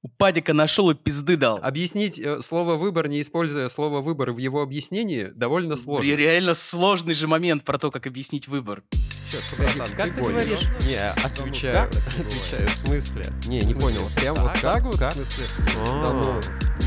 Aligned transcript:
У 0.00 0.08
Падика 0.08 0.52
нашел 0.54 0.90
и 0.90 0.94
пизды 0.94 1.36
дал. 1.36 1.58
Объяснить 1.60 2.20
э, 2.20 2.40
слово 2.40 2.76
«выбор», 2.76 3.08
не 3.08 3.20
используя 3.20 3.68
слово 3.68 4.00
«выбор» 4.00 4.30
в 4.30 4.38
его 4.38 4.62
объяснении, 4.62 5.24
довольно 5.34 5.76
сложно. 5.76 6.08
Ре- 6.08 6.14
Реально 6.16 6.54
сложный 6.54 7.14
же 7.14 7.26
момент 7.26 7.64
про 7.64 7.78
то, 7.78 7.90
как 7.90 8.06
объяснить 8.06 8.46
выбор. 8.46 8.84
Сейчас, 8.92 9.52
братан, 9.58 9.92
как 9.96 10.14
ты 10.14 10.20
понял? 10.20 10.30
говоришь? 10.40 10.68
Не, 10.86 11.00
отвечаю, 11.00 11.88
отвечаю, 11.88 12.68
в 12.68 12.74
смысле? 12.76 13.26
Не, 13.46 13.60
не 13.62 13.74
понял, 13.74 14.08
прям 14.14 14.36
вот 14.36 14.52
Так, 14.62 14.84
вот, 14.84 14.94
в 14.94 15.12
смысле? 15.12 15.44
Да 15.74 16.12
ну, 16.12 16.40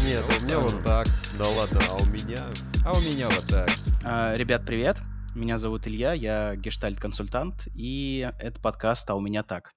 нет, 0.06 0.24
у 0.40 0.44
меня 0.46 0.60
вот 0.60 0.84
так. 0.86 1.08
Да 1.38 1.50
ладно, 1.50 1.82
а 1.90 1.98
у 1.98 2.06
меня... 2.06 2.48
А 2.86 2.94
у 2.94 3.02
меня 3.02 3.30
вот 3.30 3.46
так. 3.48 3.70
А, 4.06 4.38
Ребят, 4.38 4.66
привет. 4.66 4.98
Меня 5.36 5.58
зовут 5.58 5.86
Илья, 5.86 6.14
я 6.14 6.56
гештальт-консультант, 6.56 7.68
и 7.76 8.30
это 8.40 8.60
подкаст 8.62 9.10
«А 9.10 9.16
у 9.16 9.20
меня 9.20 9.44
так». 9.44 9.74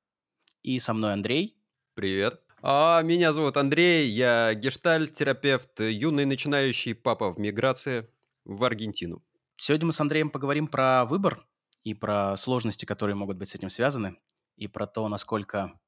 И 0.63 0.79
со 0.79 0.95
мной 0.95 1.13
Андрей. 1.13 1.57
Привет. 1.95 2.44
А, 2.67 3.03
меня 3.03 3.35
зовут 3.35 3.59
Андрей, 3.59 4.09
я 4.09 4.55
гештальт-терапевт, 4.55 5.81
юный 5.81 6.25
начинающий 6.25 6.95
папа 6.95 7.31
в 7.31 7.39
миграции 7.39 8.09
в 8.47 8.65
Аргентину. 8.65 9.23
Сегодня 9.59 9.89
мы 9.89 9.93
с 9.93 10.01
Андреем 10.01 10.31
поговорим 10.31 10.67
про 10.67 11.05
выбор 11.05 11.45
и 11.83 11.93
про 11.93 12.39
сложности, 12.39 12.87
которые 12.87 13.17
могут 13.17 13.37
быть 13.37 13.51
с 13.51 13.55
этим 13.55 13.69
связаны, 13.69 14.17
и 14.57 14.67
про 14.67 14.87
то, 14.87 15.07
насколько 15.09 15.79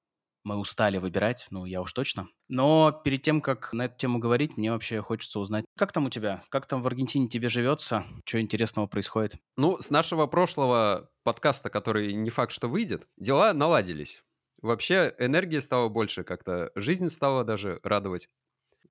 мы 0.44 0.58
устали 0.58 0.98
выбирать, 0.98 1.46
ну, 1.48 1.64
я 1.64 1.80
уж 1.80 1.94
точно. 1.94 2.28
Но 2.48 2.92
перед 2.92 3.22
тем, 3.22 3.40
как 3.40 3.72
на 3.72 3.86
эту 3.86 3.96
тему 3.96 4.18
говорить, 4.18 4.58
мне 4.58 4.70
вообще 4.70 5.00
хочется 5.00 5.40
узнать, 5.40 5.64
как 5.78 5.92
там 5.92 6.04
у 6.04 6.10
тебя? 6.10 6.42
Как 6.50 6.66
там 6.66 6.82
в 6.82 6.86
Аргентине 6.86 7.26
тебе 7.28 7.48
живется? 7.48 8.04
Что 8.26 8.38
интересного 8.38 8.86
происходит? 8.86 9.36
Ну, 9.56 9.80
с 9.80 9.88
нашего 9.88 10.26
прошлого 10.26 11.10
подкаста, 11.22 11.70
который 11.70 12.12
не 12.12 12.28
факт, 12.28 12.52
что 12.52 12.68
выйдет, 12.68 13.08
дела 13.16 13.54
наладились. 13.54 14.22
Вообще, 14.62 15.14
энергии 15.18 15.58
стало 15.60 15.88
больше 15.88 16.24
как-то, 16.24 16.70
жизнь 16.74 17.08
стала 17.10 17.44
даже 17.44 17.80
радовать. 17.82 18.28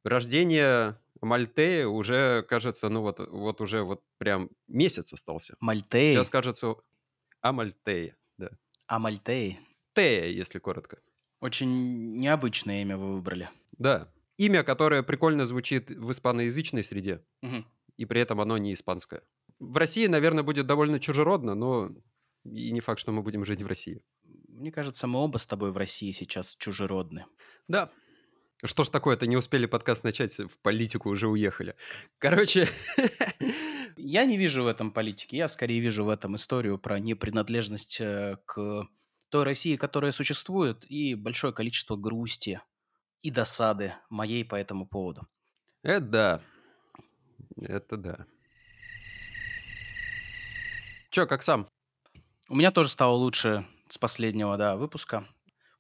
Рождение 0.04 1.00
Мальтеи 1.22 1.84
уже, 1.84 2.44
кажется, 2.48 2.90
ну 2.90 3.02
вот, 3.02 3.20
вот 3.20 3.62
уже 3.62 3.82
вот 3.84 4.04
прям 4.18 4.50
месяц 4.68 5.14
остался. 5.14 5.56
Мальтей, 5.60 6.14
Сейчас 6.14 6.30
кажется, 6.30 6.76
а 7.42 7.52
Мальтея, 7.52 8.16
да. 8.38 8.52
а 8.88 9.00
Мальтей. 9.00 9.60
Тея, 9.94 10.26
если 10.28 10.60
коротко. 10.60 11.00
Очень 11.42 12.18
необычное 12.20 12.82
имя 12.82 12.98
вы 12.98 13.14
выбрали. 13.16 13.50
Да. 13.78 14.12
Имя, 14.38 14.64
которое 14.64 15.02
прикольно 15.04 15.46
звучит 15.46 15.90
в 15.90 16.12
испаноязычной 16.12 16.84
среде, 16.84 17.24
Мгм. 17.42 17.66
и 17.98 18.06
при 18.06 18.20
этом 18.22 18.42
оно 18.42 18.58
не 18.58 18.74
испанское. 18.74 19.24
В 19.60 19.78
России, 19.78 20.06
наверное, 20.08 20.44
будет 20.44 20.68
довольно 20.68 21.00
чужеродно, 21.00 21.56
но 21.56 21.92
и 22.44 22.72
не 22.72 22.82
факт, 22.82 23.00
что 23.00 23.12
мы 23.14 23.22
будем 23.24 23.46
жить 23.46 23.62
в 23.62 23.68
России. 23.68 24.04
Мне 24.56 24.72
кажется, 24.72 25.06
мы 25.06 25.20
оба 25.20 25.38
с 25.38 25.46
тобой 25.46 25.72
в 25.72 25.78
России 25.78 26.12
сейчас 26.12 26.56
чужеродны. 26.56 27.26
Да. 27.68 27.92
Что 28.64 28.84
ж 28.84 28.90
такое-то, 28.90 29.28
не 29.28 29.36
успели 29.36 29.66
подкаст 29.66 30.04
начать, 30.04 30.38
в 30.38 30.60
политику 30.62 31.10
уже 31.10 31.28
уехали. 31.28 31.76
Короче, 32.20 32.70
Я 33.98 34.26
не 34.26 34.38
вижу 34.38 34.64
в 34.64 34.68
этом 34.68 34.92
политики, 34.92 35.36
я 35.36 35.48
скорее 35.48 35.80
вижу 35.80 36.04
в 36.04 36.10
этом 36.10 36.36
историю 36.36 36.78
про 36.78 37.00
непринадлежность 37.00 38.02
э, 38.02 38.38
к 38.46 38.88
той 39.30 39.44
России, 39.44 39.78
которая 39.78 40.12
существует, 40.12 40.86
и 40.90 41.16
большое 41.16 41.54
количество 41.54 41.96
грусти 41.96 42.62
и 43.22 43.32
досады 43.32 43.94
моей 44.10 44.44
по 44.44 44.56
этому 44.56 44.86
поводу. 44.86 45.28
это 45.82 46.06
да. 46.06 46.42
Это 47.58 47.98
да. 47.98 48.26
Чё, 51.10 51.26
как 51.26 51.42
сам? 51.42 51.70
У 52.50 52.56
меня 52.56 52.72
тоже 52.72 52.90
стало 52.90 53.16
лучше 53.16 53.66
с 53.90 53.98
последнего 53.98 54.58
да, 54.58 54.76
выпуска, 54.76 55.26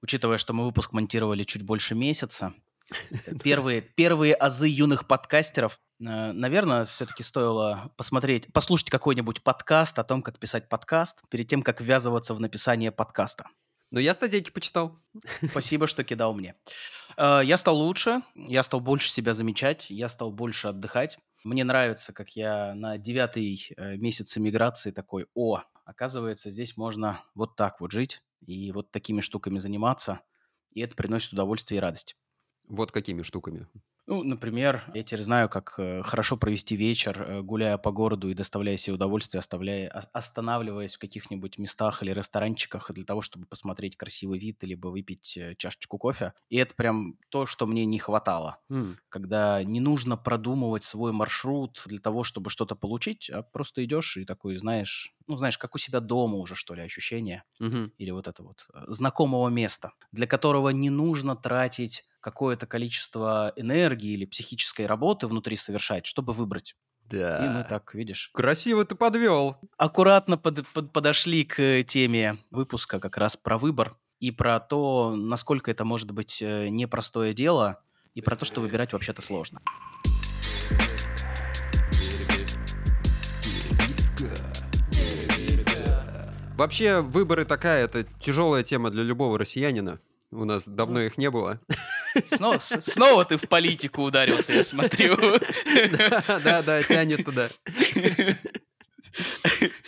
учитывая, 0.01 0.37
что 0.37 0.53
мы 0.53 0.65
выпуск 0.65 0.93
монтировали 0.93 1.43
чуть 1.43 1.63
больше 1.63 1.95
месяца. 1.95 2.53
Первые, 3.43 3.81
первые 3.81 4.35
азы 4.35 4.67
юных 4.67 5.07
подкастеров. 5.07 5.79
Э, 5.99 6.31
Наверное, 6.31 6.85
все-таки 6.85 7.23
стоило 7.23 7.91
посмотреть, 7.97 8.51
послушать 8.53 8.89
какой-нибудь 8.89 9.41
подкаст 9.41 9.97
о 9.97 10.03
том, 10.03 10.21
как 10.21 10.37
писать 10.37 10.69
подкаст, 10.69 11.23
перед 11.29 11.47
тем, 11.47 11.63
как 11.63 11.81
ввязываться 11.81 12.33
в 12.33 12.39
написание 12.39 12.91
подкаста. 12.91 13.47
Ну, 13.91 13.99
я 13.99 14.13
статейки 14.13 14.51
почитал. 14.51 14.99
Спасибо, 15.49 15.87
что 15.87 16.03
кидал 16.03 16.33
мне. 16.35 16.55
Э, 17.17 17.41
Я 17.43 17.57
стал 17.57 17.77
лучше, 17.77 18.21
я 18.35 18.61
стал 18.61 18.81
больше 18.81 19.09
себя 19.09 19.33
замечать, 19.33 19.89
я 19.89 20.07
стал 20.09 20.31
больше 20.31 20.67
отдыхать. 20.67 21.17
Мне 21.43 21.63
нравится, 21.63 22.11
как 22.13 22.31
я 22.31 22.73
на 22.75 22.97
девятый 22.97 23.67
э, 23.77 23.97
месяц 23.97 24.37
эмиграции 24.37 24.91
такой, 24.91 25.27
о, 25.35 25.61
оказывается, 25.85 26.51
здесь 26.51 26.77
можно 26.77 27.23
вот 27.35 27.55
так 27.55 27.81
вот 27.81 27.91
жить 27.91 28.23
и 28.45 28.71
вот 28.71 28.91
такими 28.91 29.21
штуками 29.21 29.59
заниматься, 29.59 30.21
и 30.71 30.81
это 30.81 30.95
приносит 30.95 31.33
удовольствие 31.33 31.77
и 31.79 31.81
радость. 31.81 32.17
Вот 32.67 32.91
какими 32.91 33.21
штуками. 33.23 33.67
Ну, 34.07 34.21
например, 34.23 34.83
я 34.93 35.01
теперь 35.03 35.23
знаю, 35.23 35.49
как 35.49 35.75
э, 35.79 36.03
хорошо 36.03 36.37
провести 36.37 36.75
вечер, 36.75 37.19
э, 37.23 37.41
гуляя 37.41 37.79
по 37.79 37.91
городу 37.91 38.29
и 38.29 38.35
доставляя 38.35 38.77
себе 38.77 38.93
удовольствие, 38.93 39.39
оставляя, 39.39 39.89
ос- 39.89 40.09
останавливаясь 40.13 40.95
в 40.95 40.99
каких-нибудь 40.99 41.57
местах 41.57 42.03
или 42.03 42.11
ресторанчиках 42.11 42.91
для 42.93 43.03
того, 43.03 43.21
чтобы 43.23 43.47
посмотреть 43.47 43.97
красивый 43.97 44.37
вид, 44.37 44.63
либо 44.63 44.89
выпить 44.89 45.35
э, 45.37 45.55
чашечку 45.55 45.97
кофе. 45.97 46.33
И 46.49 46.57
это 46.57 46.75
прям 46.75 47.17
то, 47.29 47.47
что 47.47 47.65
мне 47.65 47.83
не 47.85 47.97
хватало. 47.97 48.59
М, 48.69 48.97
Когда 49.09 49.63
не 49.63 49.79
нужно 49.79 50.17
продумывать 50.17 50.83
свой 50.83 51.11
маршрут 51.11 51.81
для 51.87 51.99
того, 51.99 52.23
чтобы 52.23 52.51
что-то 52.51 52.75
получить, 52.75 53.31
а 53.31 53.41
просто 53.41 53.83
идешь 53.85 54.17
и 54.17 54.25
такой, 54.25 54.55
знаешь, 54.57 55.15
ну, 55.25 55.35
знаешь, 55.37 55.57
как 55.57 55.73
у 55.73 55.79
себя 55.79 55.99
дома 55.99 56.35
уже, 56.37 56.53
что 56.55 56.75
ли, 56.75 56.83
ощущение 56.83 57.43
мгм. 57.59 57.89
или 57.97 58.11
вот 58.11 58.27
это 58.27 58.43
вот 58.43 58.67
э, 58.73 58.83
знакомого 58.87 59.47
места, 59.49 59.93
для 60.11 60.27
которого 60.27 60.69
не 60.69 60.89
нужно 60.89 61.35
тратить 61.35 62.03
какое-то 62.25 62.65
количество 62.65 63.53
энергии 63.55 64.13
или 64.13 64.25
психической 64.25 64.87
работы 64.87 65.27
внутри 65.27 65.55
совершать, 65.55 66.07
чтобы 66.07 66.33
выбрать. 66.33 66.75
И 67.11 67.15
мы 67.15 67.19
Да. 67.19 67.65
так, 67.69 67.93
видишь, 67.93 68.31
Красиво 68.33 68.83
ты 68.83 68.95
подвел. 68.95 69.57
аккуратно 69.77 70.35
под- 70.39 70.65
под- 70.69 70.91
подошли 70.91 71.45
к 71.45 71.83
теме 71.83 72.39
выпуска 72.49 72.99
как 72.99 73.17
раз 73.17 73.37
про 73.37 73.59
выбор 73.59 73.95
и 74.19 74.31
про 74.31 74.59
то, 74.59 75.13
насколько 75.15 75.69
это 75.69 75.85
может 75.85 76.09
быть 76.11 76.41
э, 76.41 76.69
непростое 76.69 77.35
дело, 77.35 77.83
и 78.15 78.21
про 78.21 78.35
то, 78.35 78.43
что 78.43 78.59
выбирать 78.59 78.93
вообще-то 78.93 79.21
сложно. 79.21 79.61
Вообще, 86.57 87.01
выборы 87.01 87.43
такая, 87.45 87.83
это 87.85 88.05
тяжелая 88.21 88.63
тема 88.63 88.89
для 88.89 89.03
любого 89.03 89.37
россиянина. 89.37 89.99
У 90.31 90.45
нас 90.45 90.67
давно 90.67 91.01
их 91.01 91.17
не 91.17 91.29
было. 91.29 91.59
Снова, 92.35 92.59
снова 92.59 93.25
ты 93.25 93.37
в 93.37 93.47
политику 93.47 94.03
ударился, 94.03 94.53
я 94.53 94.63
смотрю. 94.63 95.17
Да, 96.43 96.61
да, 96.63 96.83
тянет 96.83 97.25
туда. 97.25 97.49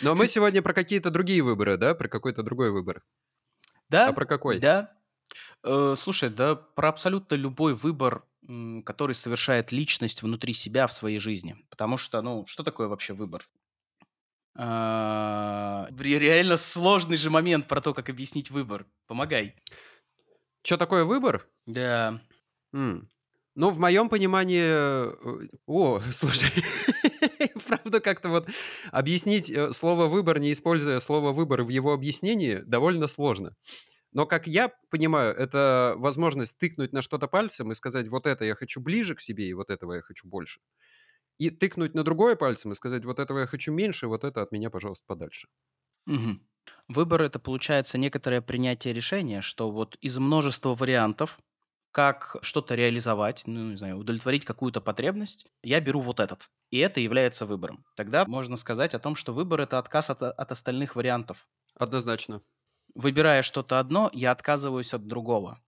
Но 0.02 0.14
мы 0.14 0.28
сегодня 0.28 0.62
про 0.62 0.72
какие-то 0.72 1.10
другие 1.10 1.42
выборы, 1.42 1.76
да? 1.76 1.94
Про 1.94 2.08
какой-то 2.08 2.42
другой 2.42 2.70
выбор. 2.70 3.02
Да, 3.88 4.08
А 4.08 4.12
про 4.12 4.26
какой? 4.26 4.58
Да. 4.58 4.92
Э, 5.64 5.94
слушай, 5.96 6.30
да 6.30 6.54
про 6.56 6.88
абсолютно 6.90 7.34
любой 7.34 7.74
выбор, 7.74 8.24
который 8.84 9.14
совершает 9.14 9.72
личность 9.72 10.22
внутри 10.22 10.52
себя 10.54 10.86
в 10.86 10.92
своей 10.92 11.18
жизни. 11.18 11.56
Потому 11.68 11.98
что, 11.98 12.22
ну, 12.22 12.46
что 12.46 12.62
такое 12.62 12.88
вообще 12.88 13.12
выбор? 13.12 13.42
А, 14.56 15.86
ре- 15.98 16.18
Реально 16.18 16.56
сложный 16.56 17.16
же 17.16 17.30
момент 17.30 17.68
про 17.68 17.80
то, 17.80 17.94
как 17.94 18.08
объяснить 18.08 18.50
выбор. 18.50 18.86
Помогай. 19.06 19.54
Что 20.68 20.76
такое 20.76 21.04
выбор? 21.06 21.48
Да. 21.64 22.20
М. 22.74 23.08
Ну, 23.54 23.70
в 23.70 23.78
моем 23.78 24.10
понимании... 24.10 24.60
э, 24.62 25.48
О, 25.66 25.98
слушай, 26.12 26.50
правда, 27.66 28.00
как-то 28.00 28.28
вот 28.28 28.50
объяснить 28.92 29.48
э, 29.50 29.72
слово 29.72 30.08
«выбор», 30.08 30.38
не 30.40 30.52
используя 30.52 31.00
слово 31.00 31.32
«выбор» 31.32 31.62
в 31.64 31.70
его 31.70 31.94
объяснении, 31.94 32.56
довольно 32.66 33.08
сложно. 33.08 33.56
Но, 34.12 34.26
как 34.26 34.46
я 34.46 34.72
понимаю, 34.90 35.34
это 35.34 35.94
возможность 35.98 36.58
тыкнуть 36.58 36.92
на 36.92 37.02
что-то 37.02 37.28
пальцем 37.28 37.72
и 37.72 37.74
сказать, 37.74 38.08
вот 38.08 38.26
это 38.26 38.44
я 38.44 38.54
хочу 38.54 38.82
ближе 38.82 39.14
к 39.14 39.22
себе, 39.22 39.48
и 39.48 39.54
вот 39.54 39.70
этого 39.70 39.94
я 39.94 40.02
хочу 40.02 40.28
больше. 40.28 40.60
И 41.38 41.50
тыкнуть 41.50 41.94
на 41.94 42.04
другое 42.04 42.36
пальцем 42.36 42.72
и 42.72 42.76
сказать, 42.76 43.04
вот 43.06 43.20
этого 43.20 43.40
я 43.40 43.46
хочу 43.46 43.72
меньше, 43.72 44.08
вот 44.08 44.24
это 44.24 44.42
от 44.42 44.52
меня, 44.52 44.70
пожалуйста, 44.70 45.04
подальше. 45.06 45.48
Мгм. 46.06 46.40
Выбор 46.88 47.22
это 47.22 47.38
получается 47.38 47.98
некоторое 47.98 48.40
принятие 48.40 48.94
решения, 48.94 49.40
что 49.40 49.70
вот 49.70 49.96
из 50.00 50.18
множества 50.18 50.74
вариантов, 50.74 51.38
как 51.92 52.36
что-то 52.42 52.74
реализовать, 52.74 53.42
ну, 53.46 53.70
не 53.70 53.76
знаю, 53.76 53.98
удовлетворить 53.98 54.44
какую-то 54.44 54.80
потребность, 54.80 55.46
я 55.62 55.80
беру 55.80 56.00
вот 56.00 56.20
этот. 56.20 56.50
И 56.70 56.78
это 56.78 57.00
является 57.00 57.46
выбором. 57.46 57.84
Тогда 57.96 58.24
можно 58.26 58.56
сказать 58.56 58.94
о 58.94 58.98
том, 58.98 59.14
что 59.16 59.32
выбор 59.32 59.60
это 59.60 59.78
отказ 59.78 60.10
от, 60.10 60.22
от 60.22 60.52
остальных 60.52 60.96
вариантов. 60.96 61.46
Однозначно. 61.74 62.42
Выбирая 62.94 63.42
что-то 63.42 63.78
одно, 63.78 64.10
я 64.12 64.32
отказываюсь 64.32 64.94
от 64.94 65.06
другого. 65.06 65.60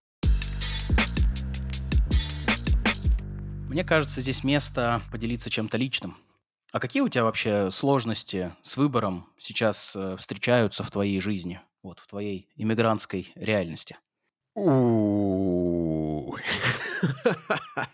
Мне 3.69 3.85
кажется, 3.85 4.19
здесь 4.19 4.43
место 4.43 5.01
поделиться 5.11 5.49
чем-то 5.49 5.77
личным. 5.77 6.17
А 6.71 6.79
какие 6.79 7.01
у 7.01 7.09
тебя 7.09 7.25
вообще 7.25 7.69
сложности 7.69 8.55
с 8.61 8.77
выбором 8.77 9.27
сейчас 9.37 9.93
э, 9.93 10.15
встречаются 10.17 10.83
в 10.83 10.91
твоей 10.91 11.19
жизни, 11.19 11.59
вот 11.83 11.99
в 11.99 12.07
твоей 12.07 12.47
иммигрантской 12.55 13.29
реальности? 13.35 13.97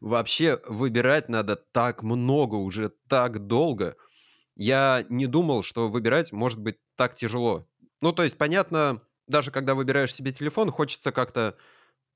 Вообще 0.00 0.60
выбирать 0.66 1.30
надо 1.30 1.56
так 1.56 2.02
много, 2.02 2.56
уже 2.56 2.90
так 3.08 3.46
долго. 3.46 3.96
Я 4.54 5.06
не 5.08 5.26
думал, 5.26 5.62
что 5.62 5.88
выбирать 5.88 6.32
может 6.32 6.60
быть 6.60 6.76
так 6.94 7.14
тяжело. 7.14 7.66
Ну, 8.02 8.12
то 8.12 8.22
есть, 8.22 8.36
понятно, 8.36 9.00
даже 9.26 9.50
когда 9.50 9.74
выбираешь 9.74 10.14
себе 10.14 10.32
телефон, 10.32 10.70
хочется 10.70 11.10
как-то, 11.10 11.56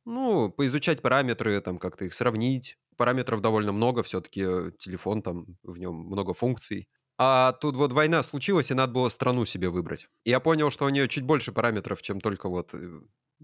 ну, 0.04 0.50
поизучать 0.50 1.00
параметры, 1.00 1.58
там, 1.62 1.78
как-то 1.78 2.04
их 2.04 2.12
сравнить. 2.12 2.76
Параметров 3.00 3.40
довольно 3.40 3.72
много, 3.72 4.02
все-таки 4.02 4.42
телефон, 4.78 5.22
там, 5.22 5.46
в 5.62 5.78
нем 5.78 5.94
много 5.94 6.34
функций. 6.34 6.86
А 7.16 7.52
тут 7.52 7.74
вот 7.74 7.92
война 7.92 8.22
случилась, 8.22 8.70
и 8.70 8.74
надо 8.74 8.92
было 8.92 9.08
страну 9.08 9.46
себе 9.46 9.70
выбрать. 9.70 10.06
Я 10.26 10.38
понял, 10.38 10.68
что 10.68 10.84
у 10.84 10.90
нее 10.90 11.08
чуть 11.08 11.24
больше 11.24 11.50
параметров, 11.50 12.02
чем 12.02 12.20
только 12.20 12.50
вот 12.50 12.74
э, 12.74 13.00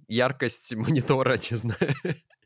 яркость 0.08 0.74
монитора, 0.76 1.38
не 1.50 1.56
знаю, 1.56 1.94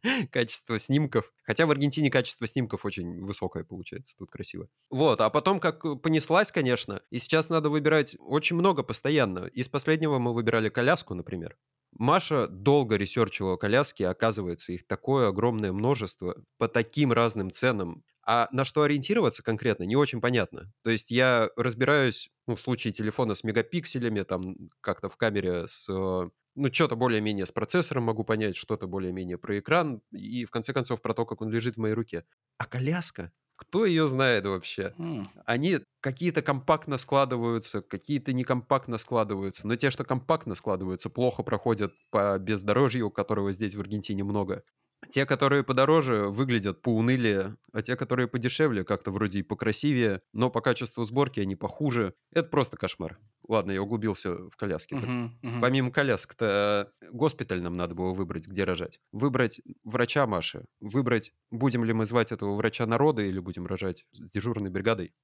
качество 0.31 0.79
снимков. 0.79 1.33
Хотя 1.43 1.67
в 1.67 1.73
Аргентине 1.73 2.13
качество 2.13 2.47
снимков 2.47 2.85
очень 2.85 3.21
высокое 3.25 3.65
получается, 3.65 4.17
тут 4.17 4.31
красиво. 4.31 4.69
Вот, 4.89 5.21
а 5.21 5.31
потом 5.31 5.59
как 5.59 5.83
понеслась, 6.01 6.53
конечно, 6.53 7.03
и 7.11 7.19
сейчас 7.19 7.49
надо 7.49 7.71
выбирать 7.71 8.15
очень 8.21 8.55
много 8.55 8.85
постоянно. 8.85 9.47
Из 9.47 9.67
последнего 9.67 10.21
мы 10.21 10.33
выбирали 10.33 10.69
коляску, 10.69 11.15
например. 11.15 11.57
Маша 11.93 12.47
долго 12.49 12.97
ресерчила 12.97 13.57
коляски, 13.57 14.03
оказывается, 14.03 14.73
их 14.73 14.87
такое 14.87 15.29
огромное 15.29 15.73
множество 15.73 16.37
по 16.59 16.69
таким 16.69 17.13
разным 17.13 17.51
ценам. 17.51 18.05
А 18.23 18.49
на 18.53 18.65
что 18.65 18.83
ориентироваться 18.83 19.43
конкретно, 19.43 19.85
не 19.85 19.97
очень 19.97 20.21
понятно. 20.21 20.73
То 20.83 20.91
есть 20.91 21.11
я 21.11 21.49
разбираюсь, 21.57 22.31
ну, 22.47 22.55
в 22.55 22.61
случае 22.61 22.93
телефона 22.93 23.35
с 23.35 23.45
мегапикселями, 23.45 24.23
там 24.23 24.71
как-то 24.81 25.09
в 25.09 25.17
камере 25.17 25.67
с 25.67 25.89
э, 25.89 26.31
ну, 26.55 26.73
что-то 26.73 26.97
более-менее 26.97 27.47
с 27.47 27.53
процессором 27.53 28.05
могу 28.05 28.25
понять, 28.25 28.57
что-то 28.57 28.87
более-менее 28.87 29.39
про 29.39 29.59
экран, 29.59 30.03
и 30.13 30.45
в 30.45 30.51
конце 30.51 30.73
концов 30.73 31.01
про 31.03 31.15
то, 31.15 31.25
как 31.27 31.41
он 31.41 31.51
лежит 31.51 31.77
в 31.77 31.81
моей 31.81 31.95
руке. 31.95 32.25
А 32.59 32.67
коляска? 32.67 33.33
Кто 33.61 33.85
ее 33.85 34.09
знает 34.09 34.47
вообще? 34.47 34.95
Mm. 34.97 35.27
Они 35.45 35.81
какие-то 36.01 36.41
компактно 36.41 36.97
складываются, 36.97 37.83
какие-то 37.83 38.33
некомпактно 38.33 38.97
складываются. 38.97 39.67
Но 39.67 39.77
те, 39.77 39.91
что 39.91 40.03
компактно 40.03 40.55
складываются, 40.55 41.11
плохо 41.11 41.43
проходят 41.43 41.93
по 42.11 42.39
бездорожью, 42.39 43.11
которого 43.11 43.53
здесь 43.53 43.75
в 43.75 43.81
Аргентине 43.81 44.25
много. 44.25 44.65
Те, 45.09 45.27
которые 45.27 45.65
подороже, 45.65 46.29
выглядят 46.29 46.83
поунылее, 46.83 47.57
а 47.73 47.83
те, 47.83 47.97
которые 47.97 48.29
подешевле, 48.29 48.85
как-то 48.85 49.11
вроде 49.11 49.41
и 49.41 49.43
покрасивее, 49.43 50.21
но 50.33 50.51
по 50.51 50.61
качеству 50.61 51.05
сборки 51.05 51.41
они 51.41 51.57
похуже. 51.57 52.15
Это 52.33 52.49
просто 52.49 52.77
кошмар. 52.77 53.19
Ладно, 53.49 53.73
я 53.73 53.83
углубился 53.83 54.49
в 54.51 54.57
коляски. 54.57 54.95
Uh-huh, 54.95 55.31
uh-huh. 55.43 55.61
Помимо 55.61 55.91
колясок-то 55.91 56.93
госпиталь 57.11 57.63
нам 57.63 57.77
надо 57.77 57.95
было 57.95 58.13
выбрать, 58.13 58.47
где 58.47 58.65
рожать. 58.65 59.01
Выбрать 59.11 59.61
врача 59.85 60.27
Маши. 60.27 60.67
Выбрать, 60.81 61.33
будем 61.51 61.85
ли 61.85 61.93
мы 61.93 62.05
звать 62.07 62.31
этого 62.31 62.55
врача 62.55 62.87
народа 62.87 63.23
или 63.23 63.39
будем 63.41 63.67
рожать 63.67 64.05
с 64.13 64.31
дежурной 64.31 64.71
бригадой. 64.71 65.15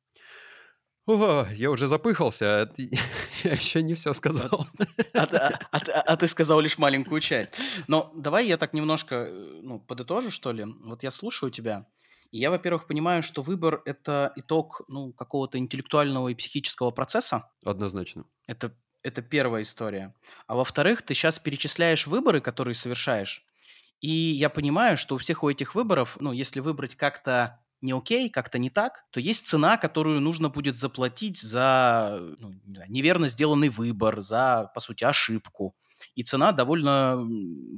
О, 1.06 1.46
я 1.52 1.70
уже 1.70 1.86
запыхался, 1.86 2.62
а 2.62 2.66
ты, 2.66 2.90
я 3.44 3.52
еще 3.52 3.82
не 3.82 3.94
все 3.94 4.12
сказал. 4.12 4.66
А, 5.14 5.52
а, 5.70 5.78
а, 5.78 6.16
ты 6.16 6.26
сказал 6.26 6.60
лишь 6.60 6.78
маленькую 6.78 7.20
часть. 7.20 7.52
Но 7.86 8.12
давай 8.16 8.46
я 8.48 8.56
так 8.56 8.72
немножко 8.72 9.14
э, 9.14 9.60
ну, 9.62 9.78
подытожу, 9.78 10.30
что 10.32 10.50
ли. 10.50 10.64
Вот 10.84 11.04
я 11.04 11.12
слушаю 11.12 11.52
тебя, 11.52 11.86
и 12.32 12.38
я, 12.38 12.50
во-первых, 12.50 12.88
понимаю, 12.88 13.22
что 13.22 13.42
выбор– 13.42 13.82
это 13.84 14.32
итог 14.34 14.82
ну, 14.88 15.12
какого-то 15.12 15.58
интеллектуального 15.58 16.28
и 16.28 16.34
психического 16.34 16.90
процесса. 16.90 17.50
Однозначно. 17.64 18.24
Это, 18.48 18.76
это 19.02 19.22
первая 19.22 19.62
история. 19.62 20.12
А 20.48 20.56
во-вторых, 20.56 21.02
ты 21.02 21.14
сейчас 21.14 21.38
перечисляешь 21.38 22.08
выборы, 22.08 22.40
которые 22.40 22.74
совершаешь, 22.74 23.46
и 24.00 24.08
я 24.10 24.50
понимаю, 24.50 24.98
что 24.98 25.14
у 25.14 25.18
всех 25.18 25.42
у 25.42 25.48
этих 25.48 25.74
выборов, 25.74 26.16
ну, 26.20 26.32
если 26.32 26.60
выбрать 26.60 26.96
как-то 26.96 27.60
не 27.80 27.92
окей, 27.92 28.30
как-то 28.30 28.58
не 28.58 28.70
так, 28.70 29.04
то 29.10 29.20
есть 29.20 29.46
цена, 29.46 29.76
которую 29.76 30.20
нужно 30.20 30.48
будет 30.48 30.76
заплатить 30.76 31.40
за 31.40 32.18
ну, 32.38 32.52
неверно 32.88 33.28
сделанный 33.28 33.68
выбор, 33.68 34.22
за, 34.22 34.70
по 34.74 34.80
сути, 34.80 35.04
ошибку. 35.04 35.74
И 36.14 36.22
цена 36.22 36.52
довольно 36.52 37.16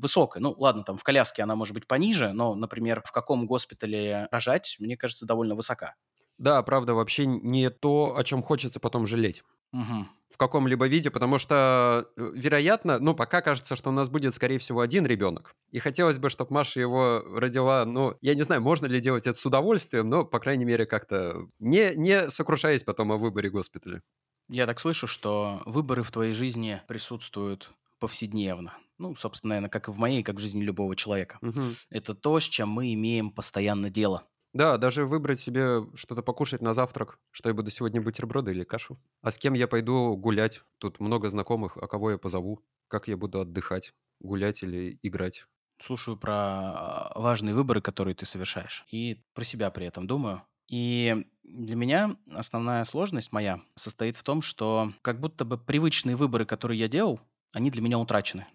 высокая. 0.00 0.42
Ну, 0.42 0.54
ладно, 0.58 0.82
там 0.82 0.96
в 0.96 1.04
коляске 1.04 1.42
она 1.42 1.54
может 1.54 1.74
быть 1.74 1.86
пониже, 1.86 2.32
но, 2.32 2.54
например, 2.54 3.02
в 3.04 3.12
каком 3.12 3.46
госпитале 3.46 4.28
рожать, 4.30 4.76
мне 4.80 4.96
кажется, 4.96 5.26
довольно 5.26 5.54
высока. 5.54 5.94
Да, 6.36 6.62
правда, 6.62 6.94
вообще 6.94 7.26
не 7.26 7.70
то, 7.70 8.16
о 8.16 8.24
чем 8.24 8.42
хочется 8.42 8.80
потом 8.80 9.06
жалеть. 9.06 9.42
Угу. 9.72 10.06
В 10.28 10.36
каком-либо 10.36 10.86
виде, 10.86 11.10
потому 11.10 11.38
что, 11.38 12.08
э, 12.16 12.30
вероятно, 12.34 12.98
ну, 12.98 13.14
пока 13.14 13.40
кажется, 13.40 13.76
что 13.76 13.88
у 13.90 13.92
нас 13.92 14.08
будет, 14.08 14.34
скорее 14.34 14.58
всего, 14.58 14.80
один 14.80 15.06
ребенок. 15.06 15.54
И 15.70 15.78
хотелось 15.78 16.18
бы, 16.18 16.28
чтобы 16.28 16.52
Маша 16.52 16.80
его 16.80 17.24
родила, 17.34 17.84
ну, 17.84 18.16
я 18.20 18.34
не 18.34 18.42
знаю, 18.42 18.60
можно 18.60 18.86
ли 18.86 19.00
делать 19.00 19.26
это 19.26 19.38
с 19.38 19.46
удовольствием, 19.46 20.08
но, 20.08 20.24
по 20.24 20.38
крайней 20.38 20.64
мере, 20.64 20.86
как-то 20.86 21.48
не, 21.58 21.94
не 21.96 22.28
сокрушаясь 22.30 22.84
потом 22.84 23.12
о 23.12 23.16
выборе 23.16 23.48
госпиталя. 23.50 24.02
Я 24.48 24.66
так 24.66 24.80
слышу, 24.80 25.06
что 25.06 25.62
выборы 25.66 26.02
в 26.02 26.10
твоей 26.10 26.32
жизни 26.32 26.80
присутствуют 26.88 27.72
повседневно. 27.98 28.74
Ну, 28.98 29.14
собственно, 29.14 29.50
наверное, 29.50 29.70
как 29.70 29.88
и 29.88 29.92
в 29.92 29.98
моей, 29.98 30.22
как 30.22 30.36
в 30.36 30.40
жизни 30.40 30.62
любого 30.62 30.96
человека. 30.96 31.38
Угу. 31.40 31.62
Это 31.90 32.14
то, 32.14 32.40
с 32.40 32.44
чем 32.44 32.68
мы 32.68 32.92
имеем 32.94 33.30
постоянно 33.30 33.90
дело. 33.90 34.24
Да, 34.52 34.78
даже 34.78 35.04
выбрать 35.04 35.40
себе 35.40 35.86
что-то 35.94 36.22
покушать 36.22 36.62
на 36.62 36.74
завтрак, 36.74 37.18
что 37.30 37.48
я 37.48 37.54
буду 37.54 37.70
сегодня 37.70 38.00
бутерброды 38.00 38.52
или 38.52 38.64
кашу. 38.64 38.98
А 39.20 39.30
с 39.30 39.38
кем 39.38 39.54
я 39.54 39.68
пойду 39.68 40.16
гулять? 40.16 40.62
Тут 40.78 41.00
много 41.00 41.30
знакомых, 41.30 41.76
а 41.76 41.86
кого 41.86 42.10
я 42.12 42.18
позову? 42.18 42.64
Как 42.88 43.08
я 43.08 43.16
буду 43.16 43.40
отдыхать? 43.40 43.92
Гулять 44.20 44.62
или 44.62 44.98
играть? 45.02 45.46
Слушаю 45.80 46.16
про 46.16 46.32
а, 46.34 47.12
важные 47.14 47.54
выборы, 47.54 47.80
которые 47.80 48.14
ты 48.14 48.26
совершаешь. 48.26 48.84
И 48.90 49.22
про 49.34 49.44
себя 49.44 49.70
при 49.70 49.86
этом 49.86 50.06
думаю. 50.06 50.42
И 50.68 51.24
для 51.44 51.76
меня 51.76 52.16
основная 52.32 52.84
сложность 52.84 53.32
моя 53.32 53.60
состоит 53.76 54.16
в 54.16 54.22
том, 54.22 54.42
что 54.42 54.92
как 55.02 55.20
будто 55.20 55.44
бы 55.44 55.56
привычные 55.56 56.16
выборы, 56.16 56.44
которые 56.46 56.80
я 56.80 56.88
делал, 56.88 57.20
они 57.52 57.70
для 57.70 57.80
меня 57.80 57.98
утрачены. 57.98 58.46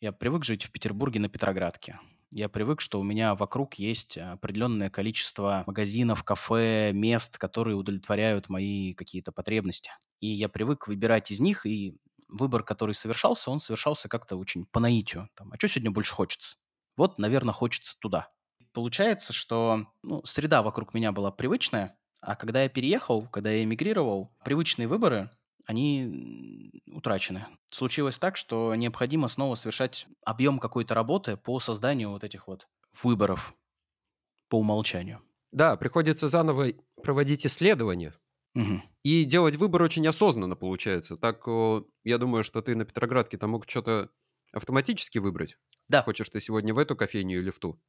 Я 0.00 0.12
привык 0.12 0.44
жить 0.44 0.64
в 0.64 0.72
Петербурге 0.72 1.20
на 1.20 1.28
Петроградке. 1.28 1.98
Я 2.36 2.48
привык, 2.48 2.80
что 2.80 2.98
у 2.98 3.04
меня 3.04 3.36
вокруг 3.36 3.74
есть 3.74 4.18
определенное 4.18 4.90
количество 4.90 5.62
магазинов, 5.68 6.24
кафе, 6.24 6.90
мест, 6.92 7.38
которые 7.38 7.76
удовлетворяют 7.76 8.48
мои 8.48 8.92
какие-то 8.94 9.30
потребности. 9.30 9.92
И 10.18 10.26
я 10.26 10.48
привык 10.48 10.88
выбирать 10.88 11.30
из 11.30 11.38
них, 11.38 11.64
и 11.64 11.96
выбор, 12.26 12.64
который 12.64 12.96
совершался, 12.96 13.52
он 13.52 13.60
совершался 13.60 14.08
как-то 14.08 14.34
очень 14.34 14.66
по 14.66 14.80
наитию. 14.80 15.28
Там, 15.36 15.52
а 15.52 15.56
что 15.58 15.68
сегодня 15.68 15.92
больше 15.92 16.12
хочется? 16.12 16.56
Вот, 16.96 17.20
наверное, 17.20 17.52
хочется 17.52 17.94
туда. 18.00 18.32
Получается, 18.72 19.32
что 19.32 19.86
ну, 20.02 20.24
среда 20.24 20.64
вокруг 20.64 20.92
меня 20.92 21.12
была 21.12 21.30
привычная, 21.30 21.96
а 22.20 22.34
когда 22.34 22.64
я 22.64 22.68
переехал, 22.68 23.28
когда 23.28 23.52
я 23.52 23.62
эмигрировал, 23.62 24.34
привычные 24.44 24.88
выборы 24.88 25.30
они 25.66 26.70
утрачены. 26.86 27.46
Случилось 27.70 28.18
так, 28.18 28.36
что 28.36 28.74
необходимо 28.74 29.28
снова 29.28 29.54
совершать 29.54 30.06
объем 30.24 30.58
какой-то 30.58 30.94
работы 30.94 31.36
по 31.36 31.58
созданию 31.60 32.10
вот 32.10 32.24
этих 32.24 32.46
вот 32.48 32.68
выборов 33.02 33.54
по 34.48 34.58
умолчанию. 34.58 35.20
Да, 35.52 35.76
приходится 35.76 36.28
заново 36.28 36.72
проводить 37.02 37.46
исследования 37.46 38.14
угу. 38.54 38.82
и 39.02 39.24
делать 39.24 39.56
выбор 39.56 39.82
очень 39.82 40.06
осознанно, 40.06 40.56
получается. 40.56 41.16
Так, 41.16 41.46
я 42.04 42.18
думаю, 42.18 42.44
что 42.44 42.60
ты 42.60 42.74
на 42.74 42.84
Петроградке 42.84 43.38
там 43.38 43.50
мог 43.50 43.68
что-то 43.68 44.10
автоматически 44.52 45.18
выбрать. 45.18 45.56
Да. 45.88 46.02
Хочешь 46.02 46.28
ты 46.28 46.40
сегодня 46.40 46.74
в 46.74 46.78
эту 46.78 46.96
кофейню 46.96 47.38
или 47.38 47.50
в 47.50 47.58
ту. 47.58 47.80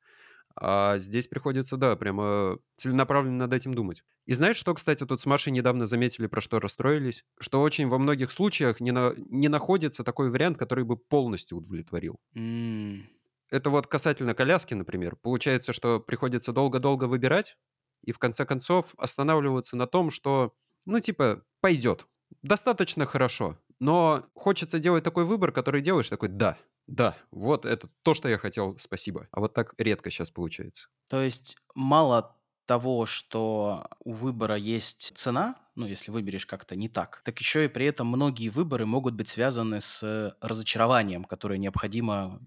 А 0.56 0.98
здесь 1.00 1.28
приходится, 1.28 1.76
да, 1.76 1.96
прямо 1.96 2.58
целенаправленно 2.78 3.40
над 3.40 3.54
этим 3.54 3.74
думать. 3.74 4.04
И 4.26 4.34
знаешь, 4.34 4.56
что, 4.56 4.74
кстати, 4.74 5.06
тут 5.06 5.22
с 5.22 5.26
Машей 5.26 5.52
недавно 5.52 5.86
заметили, 5.86 6.28
про 6.28 6.42
что 6.42 6.60
расстроились? 6.60 7.26
Что 7.40 7.62
очень 7.62 7.88
во 7.88 7.98
многих 7.98 8.32
случаях 8.32 8.80
не, 8.80 8.92
на... 8.92 9.14
не 9.18 9.50
находится 9.50 10.04
такой 10.04 10.30
вариант, 10.30 10.58
который 10.58 10.86
бы 10.86 10.98
полностью 10.98 11.58
удовлетворил. 11.58 12.20
Mm. 12.36 13.04
Это 13.50 13.70
вот 13.70 13.88
касательно 13.88 14.34
коляски, 14.34 14.74
например. 14.74 15.18
Получается, 15.18 15.74
что 15.74 16.00
приходится 16.00 16.54
долго-долго 16.54 17.06
выбирать, 17.06 17.58
и 18.04 18.12
в 18.12 18.20
конце 18.20 18.46
концов 18.46 18.94
останавливаться 18.98 19.76
на 19.76 19.88
том, 19.88 20.10
что, 20.10 20.54
ну, 20.86 21.00
типа, 21.00 21.44
пойдет. 21.62 22.08
Достаточно 22.42 23.06
хорошо. 23.06 23.60
Но 23.80 24.26
хочется 24.34 24.80
делать 24.80 25.04
такой 25.04 25.26
выбор, 25.26 25.52
который 25.52 25.82
делаешь 25.82 26.10
такой, 26.10 26.30
да, 26.30 26.58
да, 26.88 27.16
вот 27.32 27.66
это 27.66 27.90
то, 28.04 28.14
что 28.14 28.30
я 28.30 28.38
хотел, 28.38 28.78
спасибо. 28.80 29.28
А 29.32 29.40
вот 29.40 29.54
так 29.54 29.74
редко 29.78 30.10
сейчас 30.10 30.32
получается. 30.32 30.88
То 31.08 31.22
есть 31.22 31.58
мало 31.76 32.36
того, 32.66 33.06
что 33.06 33.86
у 34.00 34.14
выбора 34.14 34.56
есть 34.56 35.12
цена, 35.16 35.56
ну, 35.76 35.86
если 35.86 36.12
выберешь 36.12 36.48
как-то 36.48 36.76
не 36.76 36.90
так, 36.90 37.22
так 37.24 37.40
еще 37.40 37.66
и 37.66 37.68
при 37.68 37.86
этом 37.86 38.08
многие 38.08 38.50
выборы 38.50 38.86
могут 38.88 39.14
быть 39.14 39.28
связаны 39.28 39.82
с 39.82 40.36
разочарованием, 40.42 41.26
которое 41.26 41.60
необходимо 41.60 42.40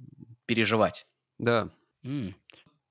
переживать. 0.47 1.07
Да. 1.39 1.71
М. 2.05 2.35